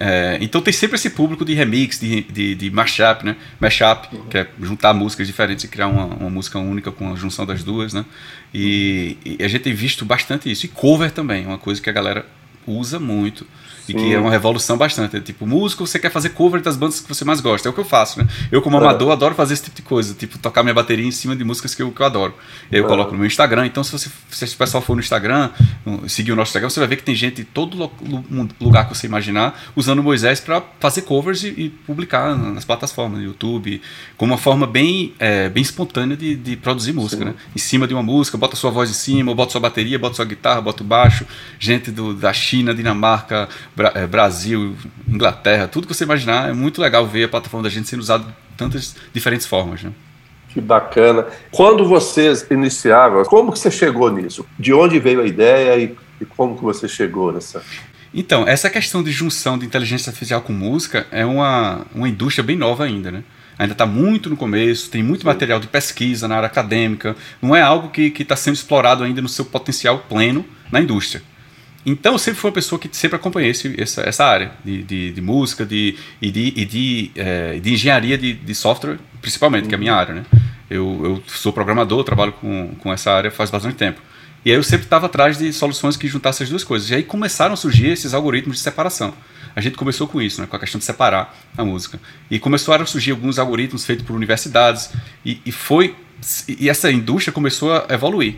É, 0.00 0.36
então 0.40 0.60
tem 0.60 0.72
sempre 0.72 0.96
esse 0.96 1.10
público 1.10 1.44
de 1.44 1.54
remix, 1.54 2.00
de, 2.00 2.22
de, 2.22 2.54
de 2.56 2.70
mashup, 2.70 3.24
né? 3.24 3.36
Mashup, 3.60 4.08
uhum. 4.12 4.26
que 4.26 4.38
é 4.38 4.48
juntar 4.60 4.92
músicas 4.92 5.28
diferentes 5.28 5.64
e 5.64 5.68
criar 5.68 5.86
uma, 5.86 6.06
uma, 6.06 6.30
música 6.30 6.58
única 6.58 6.90
com 6.90 7.12
a 7.12 7.16
junção 7.16 7.46
das 7.46 7.62
duas, 7.62 7.92
né? 7.92 8.04
E, 8.52 9.16
e, 9.24 9.44
a 9.44 9.48
gente 9.48 9.62
tem 9.62 9.74
visto 9.74 10.04
bastante 10.04 10.50
isso. 10.50 10.66
E 10.66 10.68
cover 10.68 11.10
também, 11.10 11.46
uma 11.46 11.58
coisa 11.58 11.80
que 11.80 11.88
a 11.88 11.92
galera 11.92 12.26
usa 12.68 12.98
muito. 12.98 13.46
E 13.92 13.94
que 13.94 14.14
é 14.14 14.18
uma 14.18 14.30
revolução 14.30 14.76
bastante. 14.76 15.16
É, 15.16 15.20
tipo, 15.20 15.46
músico, 15.46 15.86
você 15.86 15.98
quer 15.98 16.10
fazer 16.10 16.30
cover 16.30 16.60
das 16.60 16.76
bandas 16.76 17.00
que 17.00 17.08
você 17.08 17.24
mais 17.24 17.40
gosta. 17.40 17.68
É 17.68 17.70
o 17.70 17.72
que 17.72 17.80
eu 17.80 17.84
faço, 17.84 18.18
né? 18.18 18.28
Eu, 18.50 18.60
como 18.62 18.76
amador, 18.76 19.10
adoro 19.12 19.34
fazer 19.34 19.54
esse 19.54 19.64
tipo 19.64 19.76
de 19.76 19.82
coisa. 19.82 20.14
Tipo, 20.14 20.38
tocar 20.38 20.62
minha 20.62 20.74
bateria 20.74 21.06
em 21.06 21.10
cima 21.10 21.34
de 21.34 21.44
músicas 21.44 21.74
que 21.74 21.82
eu, 21.82 21.90
que 21.90 22.00
eu 22.00 22.06
adoro. 22.06 22.34
Eu 22.70 22.84
coloco 22.84 23.12
no 23.12 23.18
meu 23.18 23.26
Instagram. 23.26 23.66
Então, 23.66 23.82
se 23.82 23.92
você 23.92 24.08
se 24.30 24.54
o 24.54 24.58
pessoal 24.58 24.82
for 24.82 24.94
no 24.94 25.00
Instagram, 25.00 25.50
seguir 26.06 26.32
o 26.32 26.36
nosso 26.36 26.50
Instagram, 26.50 26.70
você 26.70 26.80
vai 26.80 26.88
ver 26.88 26.96
que 26.96 27.02
tem 27.02 27.14
gente 27.14 27.42
em 27.42 27.44
todo 27.44 27.90
lugar 28.60 28.88
que 28.88 28.96
você 28.96 29.06
imaginar 29.06 29.58
usando 29.74 30.02
Moisés 30.02 30.40
para 30.40 30.62
fazer 30.78 31.02
covers 31.02 31.42
e, 31.42 31.48
e, 31.48 31.68
publicar 31.70 32.36
nas 32.36 32.64
plataformas, 32.64 33.18
no 33.18 33.24
YouTube, 33.24 33.80
como 34.16 34.32
uma 34.32 34.38
forma 34.38 34.66
bem, 34.66 35.14
é, 35.18 35.48
bem 35.48 35.62
espontânea 35.62 36.16
de, 36.16 36.36
de 36.36 36.56
produzir 36.56 36.92
música, 36.92 37.24
Sim. 37.24 37.30
né? 37.30 37.34
Em 37.54 37.58
cima 37.58 37.86
de 37.86 37.94
uma 37.94 38.02
música, 38.02 38.36
bota 38.36 38.56
sua 38.56 38.70
voz 38.70 38.90
em 38.90 38.94
cima, 38.94 39.34
bota 39.34 39.52
sua 39.52 39.60
bateria, 39.60 39.98
bota 39.98 40.16
sua 40.16 40.24
guitarra, 40.24 40.60
bota 40.60 40.82
o 40.82 40.86
baixo. 40.86 41.26
Gente 41.58 41.90
do, 41.90 42.14
da 42.14 42.32
China, 42.32 42.74
Dinamarca, 42.74 43.48
Bra 43.78 43.92
é, 43.94 44.08
Brasil, 44.08 44.74
Inglaterra, 45.06 45.68
tudo 45.68 45.86
que 45.86 45.94
você 45.94 46.02
imaginar. 46.02 46.50
É 46.50 46.52
muito 46.52 46.82
legal 46.82 47.06
ver 47.06 47.24
a 47.24 47.28
plataforma 47.28 47.62
da 47.62 47.70
gente 47.72 47.88
sendo 47.88 48.00
usada 48.00 48.24
de 48.24 48.32
tantas 48.56 48.96
diferentes 49.12 49.46
formas. 49.46 49.84
Né? 49.84 49.92
Que 50.48 50.60
bacana. 50.60 51.28
Quando 51.52 51.86
vocês 51.86 52.44
iniciaram, 52.50 53.22
como 53.22 53.52
que 53.52 53.58
você 53.60 53.70
chegou 53.70 54.10
nisso? 54.10 54.44
De 54.58 54.74
onde 54.74 54.98
veio 54.98 55.20
a 55.20 55.26
ideia 55.26 55.76
e, 55.78 55.96
e 56.20 56.24
como 56.24 56.56
que 56.56 56.64
você 56.64 56.88
chegou 56.88 57.32
nessa? 57.32 57.62
Então, 58.12 58.48
essa 58.48 58.68
questão 58.68 59.00
de 59.00 59.12
junção 59.12 59.56
de 59.56 59.64
inteligência 59.64 60.10
artificial 60.10 60.40
com 60.40 60.52
música 60.52 61.06
é 61.12 61.24
uma, 61.24 61.86
uma 61.94 62.08
indústria 62.08 62.42
bem 62.42 62.56
nova 62.56 62.82
ainda, 62.82 63.12
né? 63.12 63.22
Ainda 63.56 63.74
está 63.74 63.86
muito 63.86 64.28
no 64.28 64.36
começo, 64.36 64.90
tem 64.90 65.04
muito 65.04 65.20
Sim. 65.20 65.26
material 65.28 65.60
de 65.60 65.68
pesquisa 65.68 66.26
na 66.26 66.36
área 66.36 66.46
acadêmica, 66.46 67.14
não 67.40 67.54
é 67.54 67.62
algo 67.62 67.90
que 67.90 68.12
está 68.18 68.34
sendo 68.34 68.54
explorado 68.54 69.04
ainda 69.04 69.22
no 69.22 69.28
seu 69.28 69.44
potencial 69.44 69.98
pleno 70.08 70.44
na 70.72 70.80
indústria. 70.80 71.22
Então 71.88 72.12
eu 72.12 72.18
sempre 72.18 72.38
fui 72.38 72.50
uma 72.50 72.54
pessoa 72.54 72.78
que 72.78 72.88
sempre 72.92 73.16
acompanhei 73.16 73.50
esse, 73.50 73.74
essa, 73.80 74.02
essa 74.02 74.22
área 74.22 74.52
de, 74.62 74.82
de, 74.82 75.12
de, 75.12 75.20
música 75.22 75.64
de, 75.64 75.96
e 76.20 76.30
de, 76.30 76.52
e 76.54 76.64
de, 76.66 77.10
é, 77.14 77.58
de 77.58 77.72
engenharia 77.72 78.18
de, 78.18 78.34
de 78.34 78.54
software, 78.54 78.98
principalmente, 79.22 79.62
uhum. 79.62 79.68
que 79.70 79.74
é 79.74 79.78
a 79.78 79.80
minha 79.80 79.94
área. 79.94 80.16
Né? 80.16 80.26
Eu, 80.68 81.00
eu 81.02 81.22
sou 81.26 81.50
programador, 81.50 82.04
trabalho 82.04 82.32
com, 82.32 82.74
com 82.78 82.92
essa 82.92 83.10
área 83.10 83.30
faz 83.30 83.50
bastante 83.50 83.76
tempo. 83.76 84.02
E 84.44 84.50
aí 84.50 84.56
eu 84.56 84.62
sempre 84.62 84.84
estava 84.84 85.06
atrás 85.06 85.38
de 85.38 85.50
soluções 85.50 85.96
que 85.96 86.06
juntassem 86.06 86.44
as 86.44 86.50
duas 86.50 86.62
coisas. 86.62 86.90
E 86.90 86.94
aí 86.94 87.02
começaram 87.02 87.54
a 87.54 87.56
surgir 87.56 87.88
esses 87.88 88.12
algoritmos 88.12 88.58
de 88.58 88.62
separação. 88.62 89.14
A 89.56 89.60
gente 89.62 89.76
começou 89.78 90.06
com 90.06 90.20
isso, 90.20 90.42
né, 90.42 90.46
com 90.46 90.56
a 90.56 90.58
questão 90.58 90.78
de 90.78 90.84
separar 90.84 91.34
a 91.56 91.64
música. 91.64 91.98
E 92.30 92.38
começaram 92.38 92.84
a 92.84 92.86
surgir 92.86 93.12
alguns 93.12 93.38
algoritmos 93.38 93.86
feitos 93.86 94.04
por 94.06 94.14
universidades. 94.14 94.90
E, 95.24 95.40
e 95.46 95.50
foi 95.50 95.96
e 96.48 96.68
essa 96.68 96.90
indústria 96.90 97.32
começou 97.32 97.72
a 97.72 97.86
evoluir. 97.90 98.36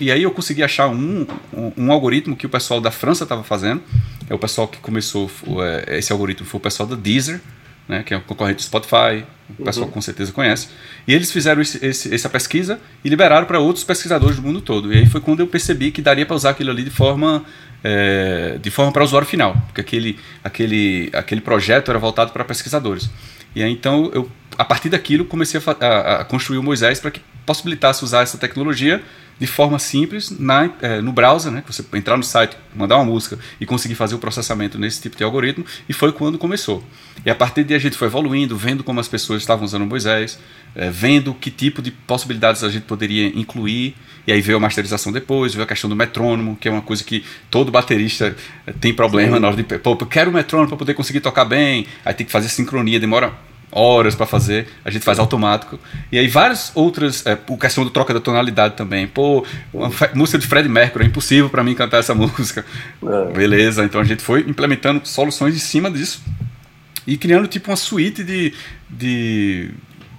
E 0.00 0.10
aí, 0.10 0.22
eu 0.22 0.30
consegui 0.30 0.62
achar 0.62 0.88
um, 0.88 1.26
um, 1.52 1.72
um 1.76 1.92
algoritmo 1.92 2.36
que 2.36 2.46
o 2.46 2.48
pessoal 2.48 2.80
da 2.80 2.90
França 2.90 3.24
estava 3.24 3.42
fazendo. 3.42 3.82
É 4.28 4.34
o 4.34 4.38
pessoal 4.38 4.66
que 4.68 4.78
começou, 4.78 5.30
é, 5.62 5.98
esse 5.98 6.12
algoritmo 6.12 6.46
foi 6.46 6.58
o 6.58 6.60
pessoal 6.60 6.88
da 6.88 6.96
Deezer, 6.96 7.40
né, 7.88 8.02
que 8.02 8.12
é 8.12 8.16
um 8.16 8.20
concorrente 8.20 8.56
do 8.56 8.62
Spotify, 8.62 9.24
o 9.58 9.64
pessoal 9.64 9.86
uhum. 9.86 9.92
com 9.92 10.00
certeza 10.00 10.32
conhece. 10.32 10.68
E 11.06 11.14
eles 11.14 11.30
fizeram 11.30 11.62
esse, 11.62 11.84
esse, 11.84 12.12
essa 12.12 12.28
pesquisa 12.28 12.80
e 13.04 13.08
liberaram 13.08 13.46
para 13.46 13.60
outros 13.60 13.84
pesquisadores 13.84 14.36
do 14.36 14.42
mundo 14.42 14.60
todo. 14.60 14.92
E 14.92 14.98
aí 14.98 15.06
foi 15.06 15.20
quando 15.20 15.40
eu 15.40 15.46
percebi 15.46 15.92
que 15.92 16.02
daria 16.02 16.26
para 16.26 16.34
usar 16.34 16.50
aquilo 16.50 16.70
ali 16.70 16.82
de 16.82 16.90
forma 16.90 17.44
é, 17.84 18.58
de 18.60 18.70
forma 18.70 18.90
para 18.90 19.02
o 19.02 19.04
usuário 19.04 19.28
final, 19.28 19.54
porque 19.66 19.80
aquele, 19.80 20.18
aquele, 20.42 21.10
aquele 21.12 21.40
projeto 21.40 21.90
era 21.90 21.98
voltado 21.98 22.32
para 22.32 22.44
pesquisadores. 22.44 23.08
E 23.54 23.62
aí 23.62 23.70
então 23.70 24.10
eu 24.12 24.28
a 24.58 24.64
partir 24.64 24.88
daquilo 24.88 25.24
comecei 25.24 25.60
a, 25.60 25.86
a, 25.86 26.20
a 26.20 26.24
construir 26.24 26.58
o 26.58 26.62
Moisés 26.62 27.00
para 27.00 27.10
que 27.10 27.20
possibilitasse 27.44 28.04
usar 28.04 28.22
essa 28.22 28.38
tecnologia 28.38 29.02
de 29.38 29.46
forma 29.46 29.78
simples 29.78 30.30
na, 30.30 30.70
é, 30.80 31.00
no 31.00 31.12
browser, 31.12 31.52
né? 31.52 31.62
Você 31.66 31.84
entrar 31.92 32.16
no 32.16 32.22
site, 32.22 32.56
mandar 32.74 32.96
uma 32.96 33.04
música 33.04 33.38
e 33.60 33.66
conseguir 33.66 33.94
fazer 33.94 34.14
o 34.14 34.18
processamento 34.18 34.78
nesse 34.78 35.00
tipo 35.00 35.16
de 35.16 35.22
algoritmo, 35.22 35.64
e 35.88 35.92
foi 35.92 36.10
quando 36.10 36.38
começou. 36.38 36.82
E 37.24 37.30
a 37.30 37.34
partir 37.34 37.62
daí 37.64 37.76
a 37.76 37.78
gente 37.78 37.96
foi 37.96 38.08
evoluindo, 38.08 38.56
vendo 38.56 38.82
como 38.82 38.98
as 38.98 39.08
pessoas 39.08 39.42
estavam 39.42 39.64
usando 39.64 39.82
o 39.82 39.86
Moisés, 39.86 40.38
é, 40.74 40.88
vendo 40.90 41.34
que 41.34 41.50
tipo 41.50 41.82
de 41.82 41.90
possibilidades 41.90 42.64
a 42.64 42.70
gente 42.70 42.84
poderia 42.84 43.26
incluir, 43.38 43.94
e 44.26 44.32
aí 44.32 44.40
veio 44.40 44.56
a 44.56 44.60
masterização 44.60 45.12
depois, 45.12 45.52
veio 45.52 45.64
a 45.64 45.68
questão 45.68 45.88
do 45.90 45.94
metrônomo, 45.94 46.56
que 46.56 46.68
é 46.68 46.70
uma 46.70 46.82
coisa 46.82 47.04
que 47.04 47.22
todo 47.50 47.70
baterista 47.70 48.34
é, 48.66 48.72
tem 48.72 48.94
problema 48.94 49.36
Sim. 49.36 49.42
na 49.42 49.48
hora 49.48 49.56
de. 49.56 49.64
Pô, 49.64 49.98
eu 50.00 50.06
quero 50.06 50.30
o 50.30 50.34
metrônomo 50.34 50.68
para 50.68 50.78
poder 50.78 50.94
conseguir 50.94 51.20
tocar 51.20 51.44
bem, 51.44 51.86
aí 52.04 52.14
tem 52.14 52.24
que 52.24 52.32
fazer 52.32 52.48
sincronia, 52.48 52.98
demora 52.98 53.34
horas 53.76 54.14
para 54.14 54.24
fazer, 54.24 54.66
a 54.84 54.90
gente 54.90 55.04
faz 55.04 55.18
automático. 55.18 55.78
E 56.10 56.18
aí 56.18 56.26
várias 56.28 56.72
outras, 56.74 57.24
é, 57.26 57.38
o 57.48 57.58
questão 57.58 57.84
do 57.84 57.90
troca 57.90 58.14
da 58.14 58.20
tonalidade 58.20 58.74
também. 58.74 59.06
Pô, 59.06 59.44
uma 59.72 59.90
música 60.14 60.38
de 60.38 60.46
Fred 60.46 60.68
Mercury, 60.68 61.04
é 61.04 61.06
impossível 61.06 61.50
para 61.50 61.62
mim 61.62 61.74
cantar 61.74 61.98
essa 61.98 62.14
música. 62.16 62.64
É. 63.02 63.32
Beleza, 63.32 63.84
então 63.84 64.00
a 64.00 64.04
gente 64.04 64.22
foi 64.22 64.40
implementando 64.40 65.00
soluções 65.04 65.54
em 65.54 65.58
cima 65.58 65.90
disso 65.90 66.22
e 67.06 67.16
criando 67.18 67.46
tipo 67.46 67.70
uma 67.70 67.76
suíte 67.76 68.24
de, 68.24 68.54
de, 68.88 69.70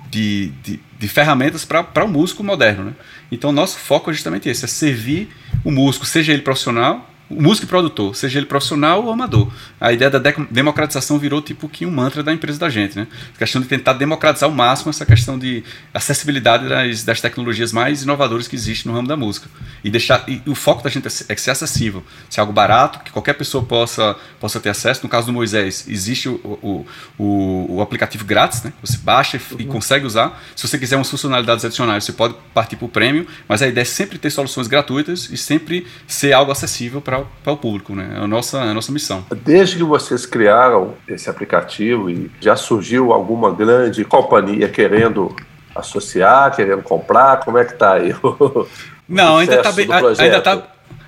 de, 0.09 0.51
de, 0.63 0.79
de 0.99 1.07
ferramentas 1.07 1.65
para 1.65 2.05
o 2.05 2.07
músico 2.07 2.43
moderno. 2.43 2.85
Né? 2.85 2.93
Então 3.31 3.51
nosso 3.51 3.79
foco 3.79 4.11
é 4.11 4.13
justamente 4.13 4.47
esse, 4.47 4.65
é 4.65 4.67
servir 4.67 5.29
o 5.63 5.71
músico, 5.71 6.05
seja 6.05 6.31
ele 6.31 6.43
profissional 6.43 7.09
músico 7.29 7.65
e 7.65 7.69
produtor, 7.69 8.15
seja 8.15 8.39
ele 8.39 8.45
profissional 8.45 9.03
ou 9.03 9.11
amador. 9.11 9.51
A 9.79 9.91
ideia 9.91 10.09
da 10.09 10.19
democratização 10.49 11.19
virou 11.19 11.41
tipo 11.41 11.67
que 11.67 11.85
um 11.85 11.91
mantra 11.91 12.23
da 12.23 12.33
empresa 12.33 12.57
da 12.57 12.69
gente, 12.69 12.97
né? 12.97 13.07
A 13.35 13.37
questão 13.37 13.61
de 13.61 13.67
tentar 13.67 13.93
democratizar 13.93 14.49
ao 14.49 14.55
máximo 14.55 14.89
essa 14.89 15.05
questão 15.05 15.37
de 15.37 15.63
acessibilidade 15.93 16.69
das, 16.69 17.03
das 17.03 17.21
tecnologias 17.21 17.73
mais 17.73 18.03
inovadoras 18.03 18.47
que 18.47 18.55
existem 18.55 18.89
no 18.89 18.95
ramo 18.95 19.07
da 19.07 19.17
música. 19.17 19.49
E 19.83 19.89
deixar 19.89 20.23
e 20.27 20.41
o 20.45 20.55
foco 20.55 20.81
da 20.83 20.89
gente 20.89 21.07
é, 21.07 21.11
é 21.33 21.35
ser 21.35 21.51
acessível, 21.51 22.03
ser 22.29 22.39
algo 22.39 22.53
barato, 22.53 22.99
que 22.99 23.11
qualquer 23.11 23.33
pessoa 23.33 23.63
possa, 23.63 24.15
possa 24.39 24.59
ter 24.59 24.69
acesso. 24.69 25.01
No 25.03 25.09
caso 25.09 25.27
do 25.27 25.33
Moisés, 25.33 25.85
existe 25.87 26.29
o, 26.29 26.35
o, 26.43 26.85
o, 27.17 27.75
o 27.75 27.81
aplicativo 27.81 28.23
grátis, 28.25 28.63
né? 28.63 28.71
Você 28.81 28.97
baixa 28.97 29.37
e, 29.37 29.63
uhum. 29.63 29.69
consegue 29.69 30.05
usar. 30.05 30.41
Se 30.55 30.67
você 30.67 30.77
quiser 30.77 30.95
umas 30.95 31.09
funcionalidades 31.09 31.65
adicionais, 31.65 32.05
você 32.05 32.13
pode 32.13 32.35
partir 32.53 32.75
para 32.77 32.85
o 32.85 32.89
prêmio, 32.89 33.27
mas 33.47 33.61
a 33.61 33.67
ideia 33.67 33.81
é 33.81 33.85
sempre 33.85 34.17
ter 34.17 34.29
soluções 34.29 34.67
gratuitas 34.67 35.29
e 35.29 35.37
sempre 35.37 35.85
ser 36.07 36.33
algo 36.33 36.51
acessível 36.51 37.01
para 37.01 37.16
para 37.43 37.53
o 37.53 37.57
público, 37.57 37.95
né? 37.95 38.15
É 38.15 38.23
a 38.23 38.27
nossa, 38.27 38.59
a 38.59 38.73
nossa 38.73 38.91
missão. 38.91 39.25
Desde 39.43 39.77
que 39.77 39.83
vocês 39.83 40.25
criaram 40.25 40.93
esse 41.07 41.29
aplicativo 41.29 42.09
e 42.09 42.31
já 42.39 42.55
surgiu 42.55 43.11
alguma 43.13 43.53
grande 43.53 44.03
companhia 44.03 44.67
querendo 44.67 45.35
associar, 45.75 46.55
querendo 46.55 46.81
comprar, 46.81 47.39
como 47.41 47.57
é 47.57 47.65
que 47.65 47.73
está 47.73 47.93
aí? 47.93 48.13
Não, 49.07 49.37
ainda 49.37 49.55
está 49.55 49.71
bem, 49.71 49.87
ainda 50.19 50.41
tá, 50.41 50.63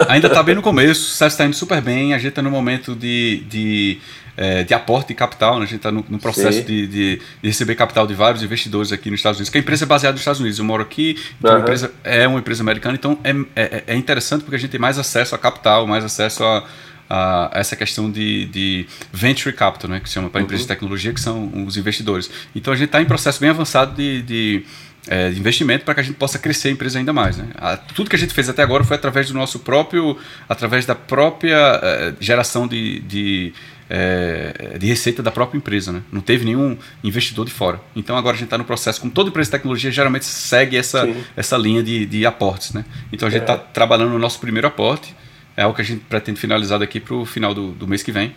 ainda 0.08 0.30
tá 0.30 0.42
bem 0.42 0.56
no 0.56 0.62
começo, 0.62 1.02
o 1.02 1.06
sucesso 1.06 1.34
está 1.34 1.46
indo 1.46 1.56
super 1.56 1.82
bem, 1.82 2.14
a 2.14 2.18
gente 2.18 2.30
está 2.30 2.42
no 2.42 2.50
momento 2.50 2.96
de, 2.96 3.44
de 3.50 4.00
é, 4.40 4.64
de 4.64 4.74
aporte 4.74 5.10
de 5.10 5.16
capital, 5.16 5.58
né? 5.60 5.64
a 5.64 5.68
gente 5.68 5.76
está 5.76 5.92
no, 5.92 6.06
no, 6.08 6.18
processo 6.18 6.64
de, 6.64 6.88
de, 6.88 7.18
de, 7.18 7.22
receber 7.44 7.76
capital 7.76 8.08
de 8.08 8.14
vários 8.14 8.42
investidores 8.42 8.94
aqui 8.94 9.12
nos 9.12 9.20
Estados 9.20 9.38
Unidos, 9.38 9.50
que 9.50 9.58
a 9.58 9.62
empresa 9.62 9.84
é 9.84 9.86
baseada 9.86 10.14
nos 10.14 10.22
Estados 10.22 10.40
Unidos. 10.40 10.58
Eu 10.58 10.64
moro 10.64 10.82
aqui, 10.82 11.18
então 11.38 11.52
uhum. 11.52 11.58
a 11.58 11.60
empresa 11.60 11.92
é 12.06 12.26
uma 12.26 12.40
empresa 12.40 12.64
americana, 12.64 12.96
então 12.96 13.20
é, 13.22 13.32
é, 13.54 13.84
é, 13.88 13.96
interessante 13.96 14.44
porque 14.44 14.56
a 14.56 14.60
gente 14.60 14.72
tem 14.72 14.80
mais 14.80 14.98
acesso 14.98 15.36
a 15.36 15.38
capital, 15.38 15.86
mais 15.86 16.06
acesso 16.06 16.42
a, 16.46 16.64
a 17.10 17.52
essa 17.54 17.76
questão 17.76 18.10
de, 18.10 18.46
de, 18.46 18.88
venture 19.12 19.54
capital, 19.54 19.92
né, 19.92 20.00
que 20.00 20.08
se 20.08 20.16
chama 20.16 20.30
para 20.30 20.40
uhum. 20.40 20.46
empresas 20.46 20.66
de 20.66 20.70
tecnologia, 20.70 21.12
que 21.12 21.20
são 21.20 21.66
os 21.66 21.76
investidores. 21.76 22.32
Então 22.56 22.72
a 22.72 22.78
gente 22.78 22.88
está 22.88 23.02
em 23.02 23.06
processo 23.06 23.42
bem 23.42 23.50
avançado 23.50 23.94
de, 23.94 24.64
é, 25.10 25.30
investimento 25.32 25.84
para 25.84 25.96
que 25.96 26.00
a 26.00 26.04
gente 26.04 26.16
possa 26.16 26.40
crescer 26.40 26.70
a 26.70 26.72
empresa 26.72 26.98
ainda 26.98 27.12
mais. 27.12 27.36
Né? 27.36 27.48
A, 27.58 27.76
tudo 27.76 28.10
que 28.10 28.16
a 28.16 28.20
gente 28.20 28.34
fez 28.34 28.48
até 28.48 28.64
agora 28.64 28.86
foi 28.86 28.96
através 28.96 29.28
do 29.28 29.34
nosso 29.34 29.60
próprio, 29.60 30.18
através 30.48 30.86
da 30.86 30.96
própria 30.96 31.80
é, 31.84 32.14
geração 32.22 32.66
de, 32.66 33.00
de, 33.02 33.54
é, 33.90 34.78
de, 34.78 34.86
receita 34.86 35.24
da 35.24 35.32
própria 35.32 35.58
empresa. 35.58 35.92
Né? 35.92 36.04
Não 36.12 36.22
teve 36.22 36.46
nenhum 36.46 36.78
investidor 37.04 37.46
de 37.46 37.52
fora. 37.52 37.82
Então 37.96 38.16
agora 38.16 38.36
a 38.36 38.38
gente 38.38 38.48
está 38.48 38.58
no 38.58 38.64
processo, 38.64 39.02
como 39.02 39.12
toda 39.12 39.30
empresa 39.30 39.48
de 39.48 39.52
tecnologia 39.58 39.92
geralmente 39.92 40.26
segue 40.26 40.78
essa, 40.78 41.08
essa 41.36 41.58
linha 41.58 41.82
de, 41.82 42.06
de 42.06 42.26
aportes. 42.26 42.74
Né? 42.74 42.86
Então 43.12 43.28
a 43.28 43.32
gente 43.32 43.42
está 43.42 43.54
é. 43.54 43.58
trabalhando 43.58 44.12
no 44.12 44.20
nosso 44.20 44.40
primeiro 44.40 44.68
aporte, 44.68 45.16
é 45.58 45.64
algo 45.64 45.76
que 45.76 45.82
a 45.82 45.86
gente 45.86 46.02
pretende 46.08 46.40
finalizar 46.40 46.80
daqui 46.80 47.00
para 47.00 47.16
o 47.16 47.26
final 47.26 47.54
do, 47.54 47.72
do 47.72 47.88
mês 47.88 48.04
que 48.04 48.12
vem. 48.12 48.34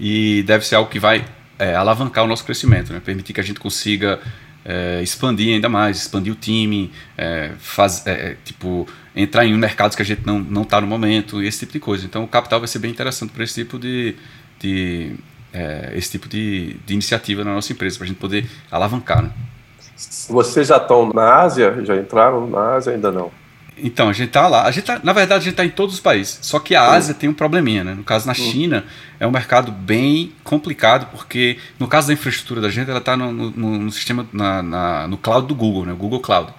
E 0.00 0.42
deve 0.44 0.66
ser 0.66 0.76
algo 0.76 0.90
que 0.90 0.98
vai 0.98 1.24
é, 1.58 1.74
alavancar 1.74 2.24
o 2.24 2.26
nosso 2.26 2.44
crescimento, 2.44 2.92
né? 2.92 3.00
permitir 3.04 3.32
que 3.32 3.40
a 3.40 3.44
gente 3.44 3.60
consiga 3.60 4.18
é, 4.64 5.00
expandir 5.02 5.54
ainda 5.54 5.68
mais, 5.68 5.98
expandir 5.98 6.32
o 6.32 6.36
time, 6.36 6.90
é, 7.16 7.52
faz, 7.58 8.06
é, 8.06 8.10
é 8.10 8.36
tipo, 8.44 8.88
entrar 9.14 9.44
em 9.44 9.54
mercados 9.54 9.94
que 9.94 10.02
a 10.02 10.04
gente 10.04 10.22
não 10.24 10.38
não 10.38 10.62
está 10.62 10.80
no 10.80 10.86
momento, 10.86 11.42
esse 11.42 11.60
tipo 11.60 11.72
de 11.72 11.80
coisa. 11.80 12.06
Então 12.06 12.24
o 12.24 12.28
capital 12.28 12.58
vai 12.58 12.68
ser 12.68 12.78
bem 12.78 12.90
interessante 12.90 13.30
para 13.30 13.44
esse 13.44 13.54
tipo 13.54 13.78
de, 13.78 14.14
de 14.62 15.14
é, 15.52 15.92
esse 15.94 16.10
tipo 16.12 16.28
de, 16.28 16.76
de 16.86 16.94
iniciativa 16.94 17.44
na 17.44 17.54
nossa 17.54 17.72
empresa, 17.72 17.96
para 17.96 18.04
a 18.04 18.08
gente 18.08 18.18
poder 18.18 18.48
alavancar. 18.70 19.22
Né? 19.22 19.30
Vocês 20.28 20.68
já 20.68 20.78
estão 20.78 21.12
na 21.12 21.36
Ásia? 21.36 21.84
Já 21.84 21.96
entraram 21.96 22.48
na 22.48 22.74
Ásia? 22.74 22.92
Ainda 22.92 23.12
não? 23.12 23.30
Então, 23.76 24.08
a 24.08 24.12
gente 24.12 24.30
tá 24.30 24.46
lá. 24.48 24.64
A 24.64 24.70
gente 24.70 24.84
tá, 24.84 25.00
na 25.02 25.12
verdade, 25.12 25.42
a 25.42 25.44
gente 25.44 25.54
tá 25.54 25.64
em 25.64 25.70
todos 25.70 25.94
os 25.94 26.00
países. 26.00 26.38
Só 26.42 26.58
que 26.58 26.74
a 26.74 26.90
Ásia 26.90 27.14
tem 27.14 27.28
um 27.28 27.34
probleminha, 27.34 27.82
né? 27.82 27.94
No 27.94 28.04
caso, 28.04 28.26
na 28.26 28.34
China, 28.34 28.84
é 29.18 29.26
um 29.26 29.30
mercado 29.30 29.72
bem 29.72 30.32
complicado, 30.44 31.08
porque 31.10 31.58
no 31.78 31.88
caso 31.88 32.08
da 32.08 32.12
infraestrutura 32.12 32.60
da 32.60 32.68
gente, 32.68 32.90
ela 32.90 32.98
está 32.98 33.16
no, 33.16 33.32
no, 33.32 33.50
no, 33.50 33.90
sistema, 33.90 34.26
na, 34.32 34.62
na, 34.62 35.08
no 35.08 35.16
cloud 35.16 35.46
do 35.46 35.54
Google, 35.54 35.86
né? 35.86 35.92
O 35.92 35.96
Google 35.96 36.20
Cloud. 36.20 36.52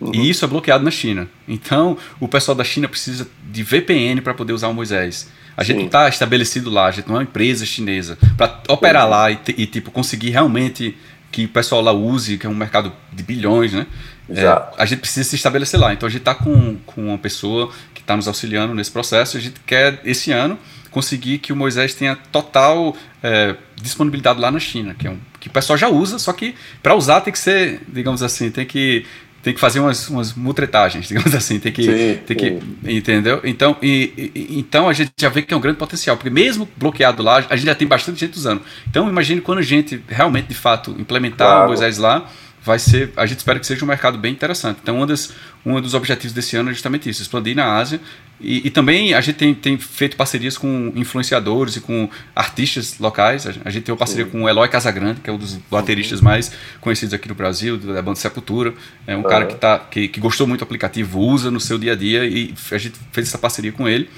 Uhum. 0.00 0.14
E 0.14 0.30
isso 0.30 0.44
é 0.44 0.48
bloqueado 0.48 0.84
na 0.84 0.90
China. 0.90 1.28
Então, 1.46 1.96
o 2.20 2.28
pessoal 2.28 2.54
da 2.54 2.64
China 2.64 2.88
precisa 2.88 3.26
de 3.50 3.62
VPN 3.62 4.20
para 4.20 4.34
poder 4.34 4.52
usar 4.52 4.68
o 4.68 4.74
Moisés. 4.74 5.28
A 5.58 5.64
gente 5.64 5.74
Sim. 5.74 5.80
não 5.80 5.86
está 5.86 6.08
estabelecido 6.08 6.70
lá, 6.70 6.86
a 6.86 6.90
gente 6.92 7.08
não 7.08 7.16
é 7.16 7.18
uma 7.18 7.24
empresa 7.24 7.66
chinesa. 7.66 8.16
Para 8.36 8.60
operar 8.68 9.06
uhum. 9.06 9.10
lá 9.10 9.30
e, 9.32 9.38
e, 9.56 9.66
tipo, 9.66 9.90
conseguir 9.90 10.30
realmente 10.30 10.96
que 11.32 11.46
o 11.46 11.48
pessoal 11.48 11.82
lá 11.82 11.90
use, 11.90 12.38
que 12.38 12.46
é 12.46 12.48
um 12.48 12.54
mercado 12.54 12.92
de 13.12 13.24
bilhões, 13.24 13.72
né? 13.72 13.84
É, 14.30 14.46
a 14.76 14.84
gente 14.84 15.00
precisa 15.00 15.28
se 15.28 15.34
estabelecer 15.34 15.80
lá. 15.80 15.92
Então 15.92 16.06
a 16.06 16.10
gente 16.10 16.20
está 16.20 16.32
com, 16.32 16.76
com 16.86 17.08
uma 17.08 17.18
pessoa 17.18 17.72
que 17.92 18.00
está 18.00 18.16
nos 18.16 18.28
auxiliando 18.28 18.72
nesse 18.72 18.92
processo. 18.92 19.36
A 19.36 19.40
gente 19.40 19.58
quer, 19.66 20.00
esse 20.04 20.30
ano, 20.30 20.56
conseguir 20.92 21.38
que 21.38 21.52
o 21.52 21.56
Moisés 21.56 21.92
tenha 21.92 22.14
total 22.14 22.96
é, 23.20 23.56
disponibilidade 23.74 24.40
lá 24.40 24.52
na 24.52 24.60
China, 24.60 24.94
que, 24.94 25.08
é 25.08 25.10
um, 25.10 25.18
que 25.40 25.48
o 25.48 25.50
pessoal 25.50 25.76
já 25.76 25.88
usa, 25.88 26.20
só 26.20 26.32
que 26.32 26.54
para 26.82 26.94
usar 26.94 27.20
tem 27.20 27.32
que 27.32 27.38
ser, 27.38 27.80
digamos 27.88 28.22
assim, 28.22 28.48
tem 28.48 28.64
que 28.64 29.04
tem 29.48 29.54
que 29.54 29.60
fazer 29.60 29.80
umas, 29.80 30.06
umas 30.08 30.34
mutretagens, 30.34 31.08
digamos 31.08 31.34
assim, 31.34 31.58
tem 31.58 31.72
que, 31.72 31.82
sim, 31.82 32.20
tem 32.26 32.36
que 32.36 32.58
entendeu? 32.84 33.40
Então, 33.42 33.76
e, 33.80 34.30
e, 34.34 34.58
então 34.58 34.88
a 34.88 34.92
gente 34.92 35.10
já 35.18 35.30
vê 35.30 35.40
que 35.40 35.54
é 35.54 35.56
um 35.56 35.60
grande 35.60 35.78
potencial, 35.78 36.18
porque 36.18 36.28
mesmo 36.28 36.68
bloqueado 36.76 37.22
lá, 37.22 37.38
a 37.48 37.56
gente 37.56 37.66
já 37.66 37.74
tem 37.74 37.88
bastante 37.88 38.20
gente 38.20 38.36
usando. 38.36 38.60
Então, 38.86 39.08
imagine 39.08 39.40
quando 39.40 39.58
a 39.58 39.62
gente 39.62 40.02
realmente, 40.06 40.48
de 40.48 40.54
fato, 40.54 40.94
implementar 40.98 41.48
claro. 41.48 41.64
o 41.64 41.68
Moisés 41.68 41.96
lá, 41.96 42.30
vai 42.64 42.78
ser, 42.78 43.12
a 43.16 43.26
gente 43.26 43.38
espera 43.38 43.58
que 43.58 43.66
seja 43.66 43.84
um 43.84 43.88
mercado 43.88 44.18
bem 44.18 44.32
interessante. 44.32 44.78
Então, 44.82 45.00
um 45.00 45.06
dos, 45.06 45.32
um 45.64 45.80
dos 45.80 45.94
objetivos 45.94 46.32
desse 46.32 46.56
ano 46.56 46.70
é 46.70 46.72
justamente 46.72 47.08
isso, 47.08 47.22
expandir 47.22 47.54
na 47.56 47.76
Ásia. 47.76 48.00
E, 48.40 48.66
e 48.66 48.70
também 48.70 49.14
a 49.14 49.20
gente 49.20 49.36
tem, 49.36 49.52
tem, 49.52 49.76
feito 49.78 50.16
parcerias 50.16 50.56
com 50.56 50.92
influenciadores 50.94 51.76
e 51.76 51.80
com 51.80 52.08
artistas 52.34 52.98
locais. 52.98 53.46
A 53.64 53.70
gente 53.70 53.84
tem 53.84 53.92
uma 53.92 53.98
parceria 53.98 54.26
com 54.26 54.44
o 54.44 54.48
Eloy 54.48 54.68
Casagrande, 54.68 55.20
que 55.20 55.28
é 55.28 55.32
um 55.32 55.38
dos 55.38 55.54
bateristas 55.70 56.20
mais 56.20 56.52
conhecidos 56.80 57.12
aqui 57.12 57.28
no 57.28 57.34
Brasil, 57.34 57.76
da 57.76 58.00
banda 58.00 58.16
Sepultura. 58.16 58.74
É 59.06 59.16
um 59.16 59.22
uhum. 59.22 59.28
cara 59.28 59.46
que, 59.46 59.54
tá, 59.54 59.78
que, 59.78 60.08
que 60.08 60.20
gostou 60.20 60.46
muito 60.46 60.60
do 60.60 60.64
aplicativo, 60.64 61.18
usa 61.18 61.50
no 61.50 61.58
seu 61.58 61.78
dia 61.78 61.92
a 61.92 61.96
dia 61.96 62.24
e 62.24 62.54
a 62.70 62.78
gente 62.78 62.98
fez 63.12 63.26
essa 63.26 63.38
parceria 63.38 63.72
com 63.72 63.88
ele. 63.88 64.08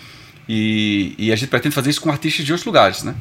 E, 0.48 1.14
e 1.16 1.33
a 1.33 1.37
gente 1.37 1.48
pretende 1.48 1.74
fazer 1.74 1.90
isso 1.90 2.00
com 2.00 2.11
artistas 2.11 2.44
de 2.44 2.53
outros 2.53 2.66
lugares, 2.66 3.03
né? 3.05 3.14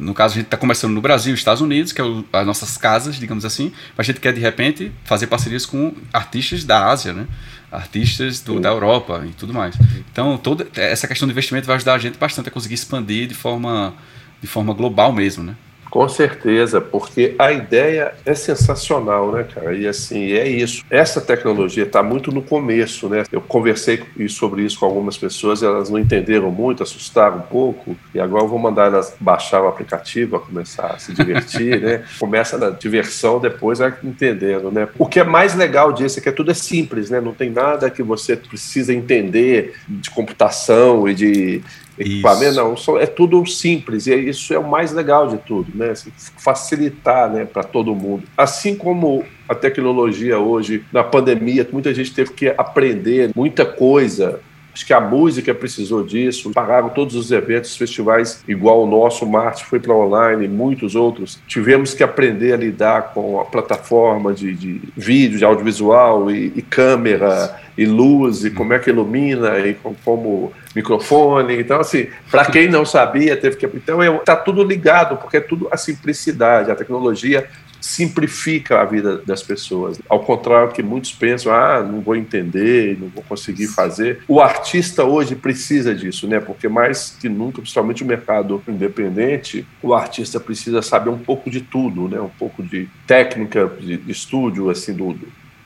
No 0.00 0.14
caso, 0.14 0.34
a 0.34 0.36
gente 0.36 0.46
está 0.46 0.56
começando 0.56 0.92
no 0.92 1.00
Brasil, 1.00 1.34
Estados 1.34 1.60
Unidos, 1.60 1.92
que 1.92 2.00
é 2.00 2.04
o, 2.04 2.24
as 2.32 2.46
nossas 2.46 2.76
casas, 2.76 3.16
digamos 3.16 3.44
assim, 3.44 3.72
mas 3.96 4.06
a 4.06 4.12
gente 4.12 4.20
quer 4.20 4.32
de 4.32 4.40
repente 4.40 4.92
fazer 5.04 5.26
parcerias 5.26 5.66
com 5.66 5.94
artistas 6.12 6.64
da 6.64 6.86
Ásia, 6.88 7.12
né? 7.12 7.26
artistas 7.70 8.40
do, 8.40 8.58
da 8.58 8.68
Europa 8.68 9.24
e 9.26 9.32
tudo 9.32 9.54
mais. 9.54 9.76
Então, 10.10 10.36
toda 10.36 10.66
essa 10.74 11.06
questão 11.06 11.28
do 11.28 11.30
investimento 11.30 11.66
vai 11.66 11.76
ajudar 11.76 11.94
a 11.94 11.98
gente 11.98 12.18
bastante 12.18 12.48
a 12.48 12.52
conseguir 12.52 12.74
expandir 12.74 13.28
de 13.28 13.34
forma, 13.34 13.94
de 14.40 14.46
forma 14.46 14.72
global 14.74 15.12
mesmo, 15.12 15.44
né? 15.44 15.54
Com 15.90 16.08
certeza, 16.08 16.80
porque 16.80 17.34
a 17.38 17.50
ideia 17.50 18.14
é 18.24 18.34
sensacional, 18.34 19.32
né, 19.32 19.42
cara? 19.42 19.74
E 19.74 19.88
assim, 19.88 20.32
é 20.32 20.48
isso. 20.48 20.84
Essa 20.88 21.20
tecnologia 21.20 21.82
está 21.82 22.02
muito 22.02 22.30
no 22.30 22.40
começo, 22.40 23.08
né? 23.08 23.24
Eu 23.32 23.40
conversei 23.40 24.02
sobre 24.28 24.62
isso 24.62 24.78
com 24.78 24.86
algumas 24.86 25.18
pessoas, 25.18 25.62
elas 25.62 25.90
não 25.90 25.98
entenderam 25.98 26.50
muito, 26.50 26.82
assustaram 26.82 27.38
um 27.38 27.42
pouco, 27.42 27.96
e 28.14 28.20
agora 28.20 28.44
eu 28.44 28.48
vou 28.48 28.58
mandar 28.58 28.86
elas 28.86 29.14
baixar 29.18 29.62
o 29.62 29.68
aplicativo, 29.68 30.36
a 30.36 30.40
começar 30.40 30.86
a 30.86 30.98
se 30.98 31.12
divertir, 31.12 31.80
né? 31.80 32.04
Começa 32.20 32.56
na 32.56 32.70
diversão, 32.70 33.40
depois 33.40 33.80
vai 33.80 33.92
entendendo, 34.04 34.70
né? 34.70 34.88
O 34.96 35.06
que 35.06 35.18
é 35.18 35.24
mais 35.24 35.56
legal 35.56 35.92
disso 35.92 36.20
é 36.20 36.22
que 36.22 36.30
tudo 36.30 36.52
é 36.52 36.54
simples, 36.54 37.10
né? 37.10 37.20
Não 37.20 37.34
tem 37.34 37.50
nada 37.50 37.90
que 37.90 38.02
você 38.02 38.36
precisa 38.36 38.94
entender 38.94 39.74
de 39.88 40.10
computação 40.10 41.08
e 41.08 41.14
de 41.14 41.62
equipamento, 42.00 42.56
não, 42.56 42.98
é 42.98 43.06
tudo 43.06 43.44
simples, 43.46 44.06
e 44.06 44.14
isso 44.14 44.54
é 44.54 44.58
o 44.58 44.68
mais 44.68 44.92
legal 44.92 45.28
de 45.28 45.38
tudo, 45.38 45.70
né? 45.74 45.90
Assim, 45.90 46.10
facilitar 46.16 47.30
né, 47.30 47.44
para 47.44 47.62
todo 47.62 47.94
mundo. 47.94 48.24
Assim 48.36 48.74
como 48.74 49.24
a 49.48 49.54
tecnologia 49.54 50.38
hoje, 50.38 50.84
na 50.92 51.04
pandemia, 51.04 51.68
muita 51.72 51.92
gente 51.92 52.14
teve 52.14 52.32
que 52.32 52.48
aprender 52.56 53.30
muita 53.34 53.64
coisa 53.64 54.40
Acho 54.72 54.86
que 54.86 54.92
a 54.92 55.00
música 55.00 55.54
precisou 55.54 56.04
disso. 56.04 56.52
Pararam 56.52 56.88
todos 56.88 57.16
os 57.16 57.30
eventos, 57.30 57.76
festivais 57.76 58.42
igual 58.46 58.84
o 58.84 58.86
nosso, 58.86 59.26
Marte 59.26 59.64
foi 59.64 59.80
para 59.80 59.94
online, 59.94 60.46
muitos 60.48 60.94
outros. 60.94 61.40
Tivemos 61.46 61.92
que 61.92 62.02
aprender 62.02 62.52
a 62.52 62.56
lidar 62.56 63.12
com 63.12 63.40
a 63.40 63.44
plataforma 63.44 64.32
de, 64.32 64.54
de 64.54 64.80
vídeo, 64.96 65.38
de 65.38 65.44
audiovisual 65.44 66.30
e, 66.30 66.52
e, 66.54 66.62
câmera 66.62 67.60
e 67.76 67.84
luz 67.84 68.44
e 68.44 68.50
como 68.50 68.72
é 68.72 68.78
que 68.78 68.90
ilumina 68.90 69.58
e 69.58 69.74
com, 69.74 69.94
como 70.04 70.52
microfone. 70.74 71.58
Então, 71.58 71.80
assim, 71.80 72.06
para 72.30 72.44
quem 72.44 72.68
não 72.68 72.84
sabia, 72.84 73.36
teve 73.36 73.56
que. 73.56 73.66
Então, 73.66 74.02
está 74.16 74.36
tudo 74.36 74.62
ligado, 74.62 75.16
porque 75.16 75.38
é 75.38 75.40
tudo 75.40 75.68
a 75.70 75.76
simplicidade. 75.76 76.70
A 76.70 76.76
tecnologia 76.76 77.48
simplifica 77.80 78.80
a 78.80 78.84
vida 78.84 79.18
das 79.18 79.42
pessoas. 79.42 80.00
Ao 80.08 80.20
contrário 80.20 80.72
que 80.72 80.82
muitos 80.82 81.12
pensam, 81.12 81.52
ah, 81.52 81.82
não 81.82 82.00
vou 82.00 82.14
entender, 82.16 82.98
não 83.00 83.08
vou 83.08 83.22
conseguir 83.22 83.68
fazer. 83.68 84.20
O 84.28 84.40
artista 84.40 85.04
hoje 85.04 85.34
precisa 85.34 85.94
disso, 85.94 86.26
né? 86.26 86.40
Porque 86.40 86.68
mais 86.68 87.16
que 87.20 87.28
nunca, 87.28 87.60
principalmente 87.60 88.02
o 88.02 88.06
mercado 88.06 88.62
independente, 88.68 89.66
o 89.82 89.94
artista 89.94 90.38
precisa 90.38 90.82
saber 90.82 91.10
um 91.10 91.18
pouco 91.18 91.50
de 91.50 91.60
tudo, 91.60 92.08
né? 92.08 92.20
Um 92.20 92.28
pouco 92.28 92.62
de 92.62 92.88
técnica 93.06 93.70
de, 93.80 94.00
estúdio, 94.08 94.70
assim, 94.70 94.92
do, 94.92 95.16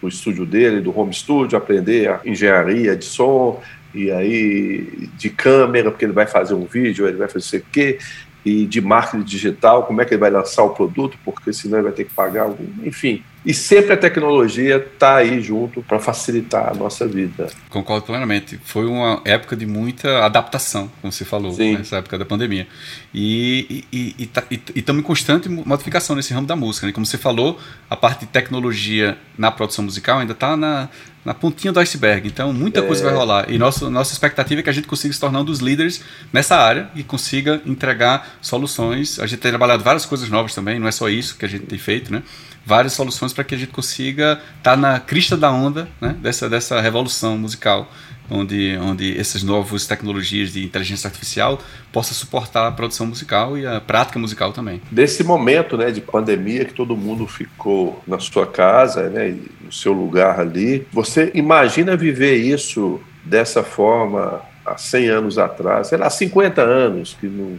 do 0.00 0.09
estúdio 0.09 0.46
dele, 0.46 0.81
do 0.81 0.96
home 0.96 1.12
studio, 1.12 1.59
aprender 1.59 2.09
a 2.09 2.20
engenharia 2.24 2.96
de 2.96 3.05
som, 3.05 3.61
e 3.94 4.11
aí 4.11 5.09
de 5.16 5.31
câmera, 5.31 5.90
porque 5.90 6.05
ele 6.05 6.12
vai 6.12 6.27
fazer 6.27 6.55
um 6.55 6.64
vídeo, 6.64 7.07
ele 7.07 7.16
vai 7.16 7.29
fazer 7.29 7.59
o 7.59 7.64
quê, 7.70 7.98
e 8.44 8.66
de 8.66 8.80
marketing 8.80 9.24
digital, 9.24 9.85
como 9.85 10.02
é 10.02 10.04
que 10.04 10.14
ele 10.14 10.20
vai 10.20 10.30
lançar 10.30 10.62
o 10.62 10.70
produto, 10.70 11.16
porque 11.24 11.52
senão 11.52 11.78
ele 11.78 11.85
vai 11.85 11.92
ter 11.92 12.04
que 12.04 12.12
pagar 12.12 12.42
algum, 12.42 12.66
enfim. 12.85 13.22
E 13.44 13.52
sempre 13.52 13.92
a 13.92 13.96
tecnologia 13.96 14.76
está 14.76 15.16
aí 15.16 15.40
junto 15.42 15.83
para 15.83 16.00
facilitar 16.00 16.70
a 16.70 16.74
nossa 16.74 17.07
vida. 17.07 17.50
Concordo 17.68 18.07
plenamente. 18.07 18.59
Foi 18.64 18.87
uma 18.87 19.20
época 19.22 19.54
de 19.54 19.66
muita 19.66 20.24
adaptação, 20.24 20.90
como 21.02 21.12
você 21.12 21.26
falou, 21.26 21.52
Sim. 21.52 21.76
nessa 21.76 21.96
época 21.96 22.16
da 22.16 22.24
pandemia. 22.24 22.66
E 23.12 23.85
estamos 24.18 24.85
tá, 24.87 24.92
em 24.92 25.02
constante 25.02 25.48
modificação 25.48 26.16
nesse 26.16 26.33
ramo 26.33 26.46
da 26.46 26.57
música. 26.57 26.87
Né? 26.87 26.92
Como 26.92 27.04
você 27.04 27.18
falou, 27.18 27.59
a 27.90 27.96
parte 27.96 28.20
de 28.20 28.26
tecnologia 28.26 29.18
na 29.37 29.50
produção 29.50 29.85
musical 29.85 30.20
ainda 30.20 30.33
está 30.33 30.57
na, 30.57 30.88
na 31.22 31.35
pontinha 31.35 31.70
do 31.70 31.80
iceberg. 31.80 32.26
Então, 32.26 32.50
muita 32.50 32.80
é. 32.80 32.83
coisa 32.83 33.04
vai 33.04 33.12
rolar. 33.12 33.50
E 33.50 33.59
nosso, 33.59 33.90
nossa 33.90 34.14
expectativa 34.14 34.61
é 34.61 34.62
que 34.62 34.70
a 34.70 34.72
gente 34.72 34.88
consiga 34.88 35.12
se 35.12 35.20
tornar 35.20 35.40
um 35.40 35.44
dos 35.44 35.59
líderes 35.59 36.02
nessa 36.33 36.57
área 36.57 36.88
e 36.94 37.02
consiga 37.02 37.61
entregar 37.66 38.37
soluções. 38.40 39.18
A 39.18 39.26
gente 39.26 39.40
tem 39.40 39.50
trabalhado 39.50 39.85
várias 39.85 40.07
coisas 40.07 40.30
novas 40.30 40.54
também, 40.54 40.78
não 40.78 40.88
é 40.88 40.92
só 40.92 41.11
isso 41.11 41.37
que 41.37 41.44
a 41.44 41.48
gente 41.48 41.66
tem 41.66 41.78
feito, 41.78 42.11
né? 42.11 42.22
Várias 42.64 42.92
soluções 42.92 43.33
para 43.33 43.44
que 43.44 43.55
a 43.55 43.59
gente 43.59 43.72
consiga 43.72 44.40
estar 44.59 44.72
tá 44.72 44.77
na 44.77 45.00
crista 45.00 45.37
da 45.37 45.50
onda 45.50 45.88
né, 46.00 46.16
dessa, 46.20 46.48
dessa 46.48 46.81
revolução 46.81 47.37
musical, 47.37 47.90
onde, 48.31 48.77
onde 48.79 49.18
essas 49.18 49.42
novas 49.42 49.87
tecnologias 49.87 50.53
de 50.53 50.64
inteligência 50.64 51.09
artificial 51.09 51.61
possam 51.92 52.14
suportar 52.14 52.68
a 52.68 52.72
produção 52.72 53.07
musical 53.07 53.59
e 53.59 53.66
a 53.66 53.81
prática 53.81 54.18
musical 54.18 54.53
também. 54.53 54.81
Desse 54.90 55.22
momento 55.22 55.77
né, 55.77 55.90
de 55.90 56.00
pandemia 56.00 56.64
que 56.64 56.72
todo 56.72 56.96
mundo 56.96 57.27
ficou 57.27 58.03
na 58.07 58.18
sua 58.18 58.46
casa, 58.46 59.11
né, 59.11 59.37
no 59.61 59.72
seu 59.72 59.92
lugar 59.92 60.40
ali, 60.40 60.87
você 60.92 61.31
imagina 61.35 61.96
viver 61.96 62.37
isso 62.37 63.00
dessa 63.24 63.62
forma 63.62 64.42
há 64.64 64.77
100 64.79 65.09
anos 65.09 65.38
atrás, 65.38 65.88
sei 65.88 65.98
lá, 65.98 66.09
50 66.09 66.62
anos, 66.62 67.16
que 67.20 67.27
não 67.27 67.59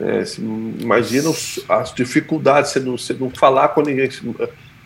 é, 0.00 0.22
imagina 0.80 1.30
as 1.68 1.92
dificuldades, 1.92 2.70
você 2.70 2.80
não, 2.80 2.96
você 2.96 3.14
não 3.14 3.30
falar 3.30 3.68
com 3.68 3.82
ninguém. 3.82 4.08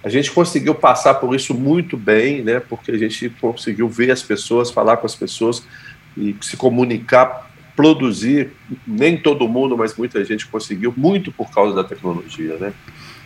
A 0.02 0.08
gente 0.08 0.30
conseguiu 0.32 0.74
passar 0.74 1.14
por 1.14 1.34
isso 1.34 1.54
muito 1.54 1.96
bem, 1.96 2.42
né? 2.42 2.60
Porque 2.60 2.90
a 2.90 2.98
gente 2.98 3.28
conseguiu 3.40 3.88
ver 3.88 4.10
as 4.10 4.22
pessoas, 4.22 4.70
falar 4.70 4.96
com 4.96 5.06
as 5.06 5.14
pessoas 5.14 5.62
e 6.16 6.34
se 6.40 6.56
comunicar, 6.56 7.50
produzir. 7.76 8.50
Nem 8.86 9.16
todo 9.16 9.46
mundo, 9.46 9.76
mas 9.76 9.94
muita 9.96 10.24
gente 10.24 10.46
conseguiu, 10.46 10.92
muito 10.96 11.30
por 11.30 11.50
causa 11.50 11.74
da 11.74 11.84
tecnologia, 11.84 12.56
né? 12.56 12.72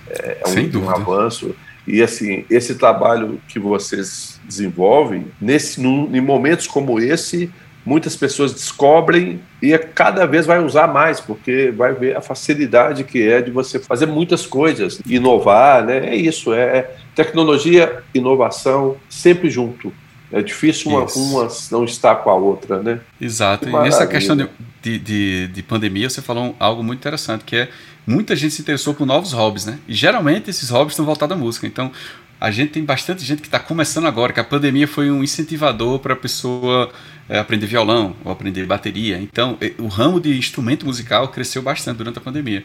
É, 0.08 0.38
é 0.44 0.76
um, 0.76 0.84
um, 0.84 0.90
avanço. 0.90 1.54
E 1.86 2.02
assim, 2.02 2.44
esse 2.50 2.74
trabalho 2.74 3.40
que 3.48 3.60
vocês 3.60 4.40
desenvolvem, 4.44 5.26
nesse, 5.40 5.80
num, 5.80 6.14
em 6.14 6.20
momentos 6.20 6.66
como 6.66 6.98
esse, 7.00 7.50
muitas 7.86 8.16
pessoas 8.16 8.52
descobrem 8.52 9.40
e 9.62 9.72
é 9.72 9.78
cada 9.78 10.26
vez 10.26 10.44
vai 10.44 10.62
usar 10.62 10.88
mais, 10.88 11.20
porque 11.20 11.72
vai 11.74 11.94
ver 11.94 12.16
a 12.16 12.20
facilidade 12.20 13.04
que 13.04 13.22
é 13.22 13.40
de 13.40 13.52
você 13.52 13.78
fazer 13.78 14.06
muitas 14.06 14.44
coisas, 14.44 15.00
inovar, 15.06 15.84
né? 15.84 16.08
É 16.08 16.16
isso, 16.16 16.52
é, 16.52 16.78
é 16.78 16.96
tecnologia, 17.14 18.02
inovação, 18.12 18.96
sempre 19.08 19.48
junto. 19.48 19.92
É 20.32 20.42
difícil 20.42 20.90
uma, 20.90 21.06
uma 21.14 21.48
não 21.70 21.84
estar 21.84 22.16
com 22.16 22.30
a 22.30 22.34
outra, 22.34 22.82
né? 22.82 23.00
Exato. 23.20 23.68
E 23.68 23.72
nessa 23.72 24.06
questão 24.08 24.36
de, 24.36 24.98
de, 24.98 25.46
de, 25.46 25.62
pandemia, 25.62 26.10
você 26.10 26.20
falou 26.20 26.56
algo 26.58 26.82
muito 26.82 26.98
interessante, 26.98 27.44
que 27.44 27.54
é 27.54 27.68
muita 28.04 28.34
gente 28.34 28.52
se 28.52 28.60
interessou 28.60 28.92
por 28.92 29.06
novos 29.06 29.32
hobbies, 29.32 29.64
né? 29.64 29.78
E 29.86 29.94
geralmente 29.94 30.50
esses 30.50 30.68
hobbies 30.68 30.92
estão 30.92 31.06
voltados 31.06 31.36
à 31.36 31.38
música. 31.38 31.66
Então, 31.66 31.92
a 32.40 32.50
gente 32.50 32.72
tem 32.72 32.84
bastante 32.84 33.24
gente 33.24 33.40
que 33.40 33.48
está 33.48 33.58
começando 33.58 34.06
agora, 34.06 34.32
que 34.32 34.40
a 34.40 34.44
pandemia 34.44 34.86
foi 34.86 35.10
um 35.10 35.24
incentivador 35.24 35.98
para 35.98 36.12
a 36.12 36.16
pessoa 36.16 36.92
é, 37.28 37.38
aprender 37.38 37.66
violão 37.66 38.14
ou 38.24 38.30
aprender 38.30 38.66
bateria. 38.66 39.18
Então, 39.18 39.58
o 39.78 39.86
ramo 39.86 40.20
de 40.20 40.36
instrumento 40.36 40.84
musical 40.84 41.28
cresceu 41.28 41.62
bastante 41.62 41.96
durante 41.98 42.18
a 42.18 42.20
pandemia, 42.20 42.64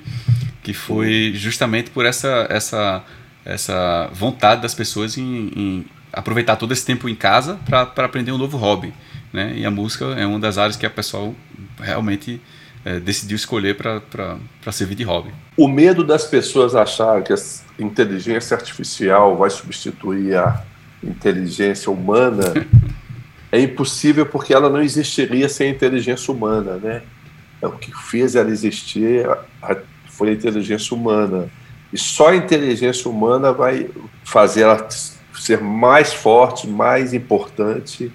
que 0.61 0.73
foi 0.73 1.31
justamente 1.35 1.89
por 1.89 2.05
essa, 2.05 2.47
essa, 2.49 3.03
essa 3.45 4.09
vontade 4.13 4.61
das 4.61 4.75
pessoas 4.75 5.17
em, 5.17 5.51
em 5.55 5.85
aproveitar 6.11 6.57
todo 6.57 6.73
esse 6.73 6.85
tempo 6.85 7.07
em 7.07 7.15
casa 7.15 7.57
para 7.65 8.05
aprender 8.05 8.31
um 8.31 8.37
novo 8.37 8.57
hobby. 8.57 8.93
Né? 9.31 9.53
E 9.55 9.65
a 9.65 9.71
música 9.71 10.05
é 10.17 10.25
uma 10.25 10.39
das 10.39 10.57
áreas 10.57 10.75
que 10.75 10.85
a 10.85 10.89
pessoa 10.89 11.33
realmente 11.79 12.41
é, 12.83 12.99
decidiu 12.99 13.35
escolher 13.35 13.75
para 13.75 14.71
servir 14.71 14.95
de 14.95 15.03
hobby. 15.03 15.31
O 15.57 15.67
medo 15.67 16.03
das 16.03 16.25
pessoas 16.25 16.75
achar 16.75 17.21
que 17.23 17.33
a 17.33 17.37
inteligência 17.79 18.55
artificial 18.55 19.37
vai 19.37 19.49
substituir 19.49 20.35
a 20.35 20.63
inteligência 21.03 21.91
humana 21.91 22.53
é 23.51 23.59
impossível 23.59 24.25
porque 24.25 24.53
ela 24.53 24.69
não 24.69 24.81
existiria 24.81 25.47
sem 25.49 25.67
a 25.67 25.71
inteligência 25.71 26.33
humana, 26.33 26.77
né? 26.77 27.03
É 27.61 27.67
o 27.67 27.71
que 27.73 27.91
fez 28.09 28.35
ela 28.35 28.49
existir 28.49 29.25
foi 30.07 30.29
a 30.29 30.33
inteligência 30.33 30.95
humana. 30.95 31.49
E 31.93 31.97
só 31.97 32.29
a 32.29 32.35
inteligência 32.35 33.09
humana 33.09 33.51
vai 33.51 33.89
fazer 34.23 34.61
ela 34.61 34.87
ser 34.89 35.59
mais 35.61 36.13
forte, 36.13 36.67
mais 36.67 37.13
importante 37.13 38.11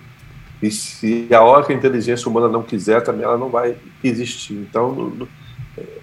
e 0.62 0.70
se 0.70 1.28
a 1.32 1.42
hora 1.42 1.64
que 1.64 1.72
a 1.72 1.76
inteligência 1.76 2.28
humana 2.28 2.48
não 2.48 2.62
quiser, 2.62 3.02
também 3.02 3.24
ela 3.24 3.36
não 3.36 3.50
vai 3.50 3.76
existir. 4.02 4.54
Então, 4.54 5.28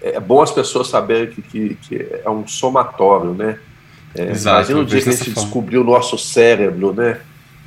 é, 0.01 0.15
é 0.15 0.19
bom 0.19 0.41
as 0.41 0.51
pessoas 0.51 0.87
saberem 0.87 1.33
que, 1.33 1.41
que, 1.41 1.75
que 1.75 2.07
é 2.23 2.29
um 2.29 2.47
somatório, 2.47 3.33
né? 3.33 3.57
É, 4.15 4.29
Exato, 4.29 4.57
imagina 4.57 4.79
o 4.79 4.85
dia 4.85 5.01
que 5.01 5.09
a 5.09 5.11
gente 5.11 5.31
descobriu 5.31 5.81
o 5.81 5.83
nosso 5.83 6.17
cérebro, 6.17 6.93
né? 6.93 7.19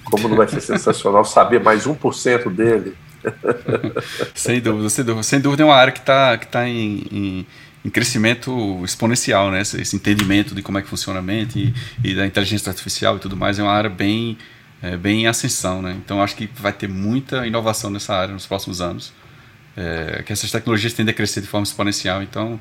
Como 0.04 0.28
não 0.28 0.36
vai 0.36 0.46
ser 0.46 0.60
sensacional 0.60 1.24
saber 1.26 1.60
mais 1.60 1.86
1% 1.86 2.50
dele. 2.50 2.94
sem 4.32 4.60
dúvida, 4.60 4.88
sem 4.88 5.04
dúvida. 5.04 5.22
Sem 5.24 5.40
dúvida 5.40 5.64
é 5.64 5.66
uma 5.66 5.74
área 5.74 5.92
que 5.92 5.98
está 5.98 6.38
que 6.38 6.46
tá 6.46 6.68
em, 6.68 7.02
em, 7.10 7.46
em, 7.84 7.90
crescimento 7.90 8.80
exponencial, 8.84 9.50
né? 9.50 9.62
Esse, 9.62 9.80
esse, 9.82 9.96
entendimento 9.96 10.54
de 10.54 10.62
como 10.62 10.78
é 10.78 10.82
que 10.82 10.88
funciona 10.88 11.18
a 11.18 11.22
mente 11.22 11.74
e, 12.04 12.10
e 12.12 12.14
da 12.14 12.24
inteligência 12.24 12.70
artificial 12.70 13.16
e 13.16 13.18
tudo 13.18 13.36
mais 13.36 13.58
é 13.58 13.64
uma 13.64 13.72
área 13.72 13.90
bem 13.90 14.38
é, 14.82 14.96
bem 14.96 15.22
em 15.22 15.26
ascensão, 15.26 15.82
né? 15.82 15.96
Então 16.04 16.22
acho 16.22 16.36
que 16.36 16.48
vai 16.54 16.72
ter 16.72 16.88
muita 16.88 17.46
inovação 17.46 17.90
nessa 17.90 18.14
área 18.14 18.32
nos 18.32 18.46
próximos 18.46 18.80
anos, 18.80 19.12
é, 19.76 20.22
que 20.24 20.32
essas 20.32 20.50
tecnologias 20.50 20.92
tendem 20.92 21.12
a 21.12 21.16
crescer 21.16 21.40
de 21.40 21.46
forma 21.46 21.64
exponencial. 21.64 22.22
Então 22.22 22.58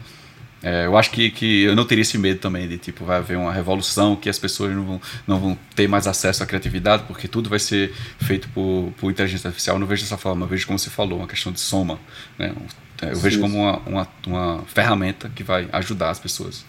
é, 0.63 0.85
eu 0.85 0.97
acho 0.97 1.11
que, 1.11 1.29
que 1.29 1.63
eu 1.63 1.75
não 1.75 1.85
teria 1.85 2.01
esse 2.01 2.17
medo 2.17 2.39
também 2.39 2.67
de 2.67 2.77
tipo 2.77 3.05
vai 3.05 3.17
haver 3.17 3.37
uma 3.37 3.53
revolução 3.53 4.15
que 4.15 4.27
as 4.27 4.39
pessoas 4.39 4.73
não 4.73 4.83
vão, 4.83 5.01
não 5.27 5.39
vão 5.39 5.57
ter 5.75 5.87
mais 5.87 6.07
acesso 6.07 6.41
à 6.41 6.45
criatividade 6.45 7.03
porque 7.07 7.27
tudo 7.27 7.49
vai 7.49 7.59
ser 7.59 7.93
feito 8.19 8.49
por, 8.49 8.91
por 8.97 9.11
inteligência 9.11 9.47
artificial. 9.47 9.75
Eu 9.75 9.79
não 9.79 9.87
vejo 9.87 10.03
dessa 10.03 10.17
forma, 10.17 10.45
eu 10.45 10.49
vejo 10.49 10.65
como 10.65 10.79
você 10.79 10.89
falou, 10.89 11.19
uma 11.19 11.27
questão 11.27 11.51
de 11.51 11.59
soma, 11.59 11.99
né? 12.37 12.53
Eu 13.01 13.19
vejo 13.19 13.41
como 13.41 13.57
uma, 13.57 13.77
uma, 13.85 14.07
uma 14.25 14.63
ferramenta 14.65 15.29
que 15.35 15.43
vai 15.43 15.67
ajudar 15.71 16.09
as 16.09 16.19
pessoas. 16.19 16.65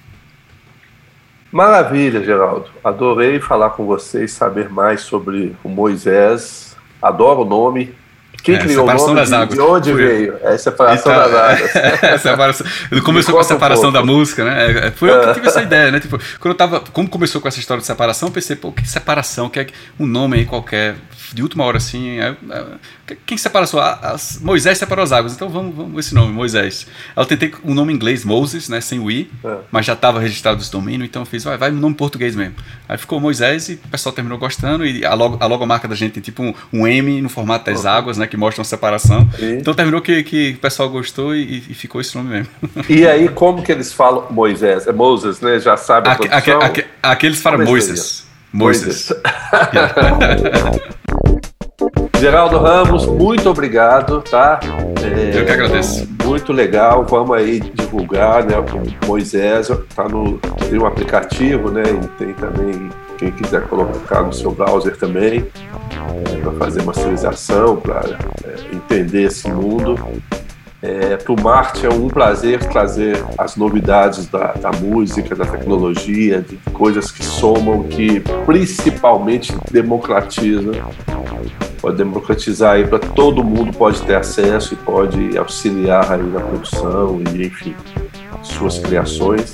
Maravilha, 1.50 2.22
Geraldo. 2.22 2.68
Adorei 2.82 3.40
falar 3.40 3.70
com 3.70 3.87
você 3.87 4.24
e 4.24 4.28
saber 4.28 4.68
mais 4.68 5.02
sobre 5.02 5.56
o 5.62 5.68
Moisés. 5.68 6.76
Adoro 7.00 7.42
o 7.42 7.44
nome, 7.44 7.94
Quem 8.46 8.54
é, 8.54 8.59
criou 8.59 8.82
separação 8.82 9.06
o 9.06 9.09
nome? 9.09 9.20
Das 9.20 9.32
águas. 9.32 9.59
De 9.59 9.61
onde 9.61 9.92
veio? 9.92 10.37
É 10.40 10.56
separação 10.56 11.12
então, 11.12 11.30
das 11.30 11.35
águas. 11.35 11.74
É, 12.06 12.18
separação, 12.18 12.66
começou 13.04 13.35
com 13.35 13.40
a 13.40 13.44
separação 13.44 13.90
da 13.90 14.04
música, 14.04 14.44
né? 14.44 14.66
É, 14.66 14.87
é, 14.87 14.90
foi 14.92 15.11
eu 15.11 15.20
que 15.20 15.35
tive 15.35 15.48
essa 15.48 15.62
ideia, 15.62 15.90
né? 15.90 15.98
Tipo, 15.98 16.16
quando 16.38 16.52
eu 16.52 16.54
tava. 16.54 16.78
Como 16.78 17.09
começou 17.09 17.40
com 17.40 17.48
essa 17.48 17.59
história 17.59 17.80
de 17.80 17.87
separação, 17.87 18.28
eu 18.28 18.32
pensei, 18.32 18.54
pô, 18.54 18.70
que 18.70 18.88
separação? 18.88 19.48
Que 19.48 19.61
é 19.61 19.66
um 19.98 20.06
nome 20.06 20.37
aí 20.37 20.44
qualquer, 20.44 20.94
de 21.32 21.42
última 21.42 21.64
hora 21.64 21.78
assim. 21.78 22.20
É, 22.20 22.37
quem 23.24 23.37
separa 23.37 23.66
só? 23.66 23.98
Moisés 24.40 24.78
separou 24.78 25.02
as 25.02 25.11
águas, 25.11 25.35
então 25.35 25.48
vamos, 25.48 25.74
vamos 25.74 26.06
esse 26.06 26.14
nome, 26.14 26.32
Moisés. 26.32 26.87
Eu 27.16 27.26
tentei 27.26 27.52
o 27.64 27.72
um 27.72 27.74
nome 27.74 27.92
em 27.92 27.96
inglês, 27.96 28.24
Moses, 28.24 28.68
né? 28.68 28.80
Sem 28.80 29.00
o 29.00 29.11
I, 29.11 29.28
é. 29.44 29.56
mas 29.72 29.87
já 29.87 29.94
estava 29.94 30.20
registrado 30.20 30.61
esse 30.61 30.70
domínio, 30.70 31.04
então 31.04 31.22
eu 31.22 31.26
fiz, 31.26 31.42
vai, 31.42 31.56
vai 31.56 31.70
no 31.70 31.80
nome 31.80 31.96
português 31.96 32.37
mesmo. 32.37 32.54
Aí 32.88 32.96
ficou 32.96 33.18
Moisés 33.20 33.68
e 33.68 33.74
o 33.74 33.88
pessoal 33.88 34.12
terminou 34.12 34.38
gostando, 34.38 34.87
e 34.87 35.04
a, 35.04 35.14
logo, 35.14 35.37
a 35.40 35.46
logomarca 35.46 35.88
da 35.88 35.94
gente 35.94 36.12
tem 36.12 36.22
tipo 36.22 36.42
um, 36.42 36.54
um 36.72 36.87
M 36.87 37.20
no 37.20 37.28
formato 37.28 37.64
das 37.66 37.85
uhum. 37.85 37.90
águas, 37.90 38.18
né? 38.18 38.26
Que 38.26 38.36
mostra 38.37 38.61
uma 38.61 38.64
separação. 38.64 39.29
E? 39.38 39.53
Então 39.53 39.75
terminou 39.75 40.01
que, 40.01 40.22
que 40.22 40.53
o 40.53 40.59
pessoal 40.59 40.88
gostou 40.88 41.35
e, 41.35 41.59
e, 41.68 41.75
ficou 41.75 42.01
esse 42.01 42.16
nome 42.16 42.31
mesmo. 42.31 42.49
E 42.88 43.07
aí, 43.07 43.29
como 43.29 43.62
que 43.62 43.70
eles 43.72 43.92
falam 43.92 44.27
Moisés? 44.31 44.87
É 44.87 44.92
Moses, 44.92 45.40
né? 45.40 45.59
Já 45.59 45.77
sabe 45.77 46.09
a 46.09 46.12
aque, 46.12 46.29
aque, 46.31 46.51
aque, 46.51 46.85
Aqueles 47.03 47.40
falam 47.40 47.64
Moisés. 47.64 48.27
Moisés. 48.53 49.12
Geraldo 52.18 52.59
Ramos, 52.59 53.05
muito 53.07 53.51
obrigado, 53.51 54.22
tá? 54.22 54.59
É, 55.03 55.38
Eu 55.38 55.44
que 55.44 55.53
agradeço. 55.53 56.09
Muito 56.25 56.51
legal, 56.53 57.05
vamos 57.05 57.37
aí 57.37 57.61
divulgar, 57.61 58.42
né? 58.44 58.55
O 58.59 59.07
Moisés 59.07 59.68
tá 59.94 60.09
no 60.09 60.38
tem 60.68 60.79
um 60.79 60.87
aplicativo, 60.87 61.70
né? 61.70 61.83
E 61.83 62.07
tem 62.18 62.33
também 62.35 62.88
quem 63.18 63.31
quiser 63.31 63.62
colocar 63.62 64.22
no 64.22 64.33
seu 64.33 64.51
browser 64.51 64.96
também 64.96 65.46
para 66.42 66.52
fazer 66.52 66.83
masterização, 66.83 67.76
para 67.76 68.18
é, 68.44 68.74
entender 68.74 69.24
esse 69.24 69.50
mundo. 69.50 69.98
É, 70.83 71.16
para 71.16 71.33
o 71.33 71.40
Marte 71.40 71.87
é 71.87 71.88
um 71.88 72.07
prazer 72.07 72.62
trazer 72.66 73.24
as 73.38 73.57
novidades 73.57 74.26
da, 74.26 74.52
da, 74.52 74.70
música, 74.70 75.35
da 75.35 75.44
tecnologia, 75.44 76.42
de 76.42 76.57
coisas 76.70 77.11
que 77.11 77.24
somam, 77.24 77.85
que 77.85 78.20
principalmente 78.44 79.55
democratizam. 79.70 80.74
Pode 81.81 81.96
democratizar 81.96 82.74
aí 82.74 82.87
para 82.87 82.98
todo 82.98 83.42
mundo 83.44 83.76
pode 83.76 84.00
ter 84.02 84.16
acesso 84.16 84.74
e 84.74 84.76
pode 84.76 85.37
auxiliar 85.38 86.12
aí 86.12 86.22
na 86.22 86.40
produção 86.40 87.20
e 87.20 87.46
enfim 87.46 87.74
suas 88.42 88.79
criações. 88.79 89.52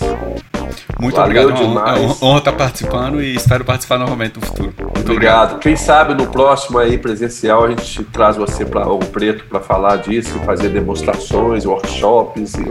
Muito 1.03 1.17
Valeu 1.17 1.49
obrigado. 1.49 1.69
Demais. 1.69 2.01
É 2.01 2.07
uma 2.07 2.17
honra 2.23 2.39
estar 2.39 2.53
participando 2.53 3.21
e 3.21 3.35
espero 3.35 3.65
participar 3.65 3.99
novamente 3.99 4.37
no 4.39 4.47
futuro. 4.47 4.73
Muito 4.79 5.11
obrigado. 5.11 5.11
obrigado. 5.11 5.59
Quem 5.59 5.75
sabe 5.75 6.15
no 6.15 6.29
próximo 6.29 6.79
aí 6.79 6.97
presencial 6.97 7.65
a 7.65 7.71
gente 7.71 8.05
traz 8.05 8.37
você 8.37 8.65
para 8.65 8.89
o 8.89 8.99
Preto 9.01 9.45
para 9.47 9.59
falar 9.59 9.97
disso, 9.97 10.39
fazer 10.47 10.69
demonstrações, 10.69 11.67
workshops 11.67 12.55
e 12.55 12.63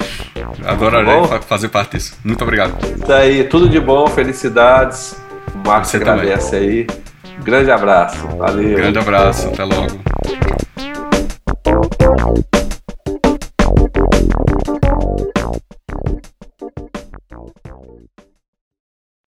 Adorarei 0.66 1.20
tá 1.28 1.42
fazer 1.42 1.68
parte 1.68 1.98
disso. 1.98 2.16
Muito 2.24 2.42
obrigado. 2.42 2.74
Tá 3.06 3.16
aí, 3.16 3.44
tudo 3.44 3.68
de 3.68 3.78
bom, 3.78 4.06
felicidades. 4.06 5.20
O 5.54 5.68
Marcos 5.68 5.94
agradece 5.94 6.52
também. 6.52 6.68
aí. 6.68 6.86
Grande 7.44 7.70
abraço. 7.70 8.26
Valeu. 8.38 8.76
Grande 8.76 8.98
abraço, 8.98 9.48
até 9.48 9.64
logo. 9.64 10.49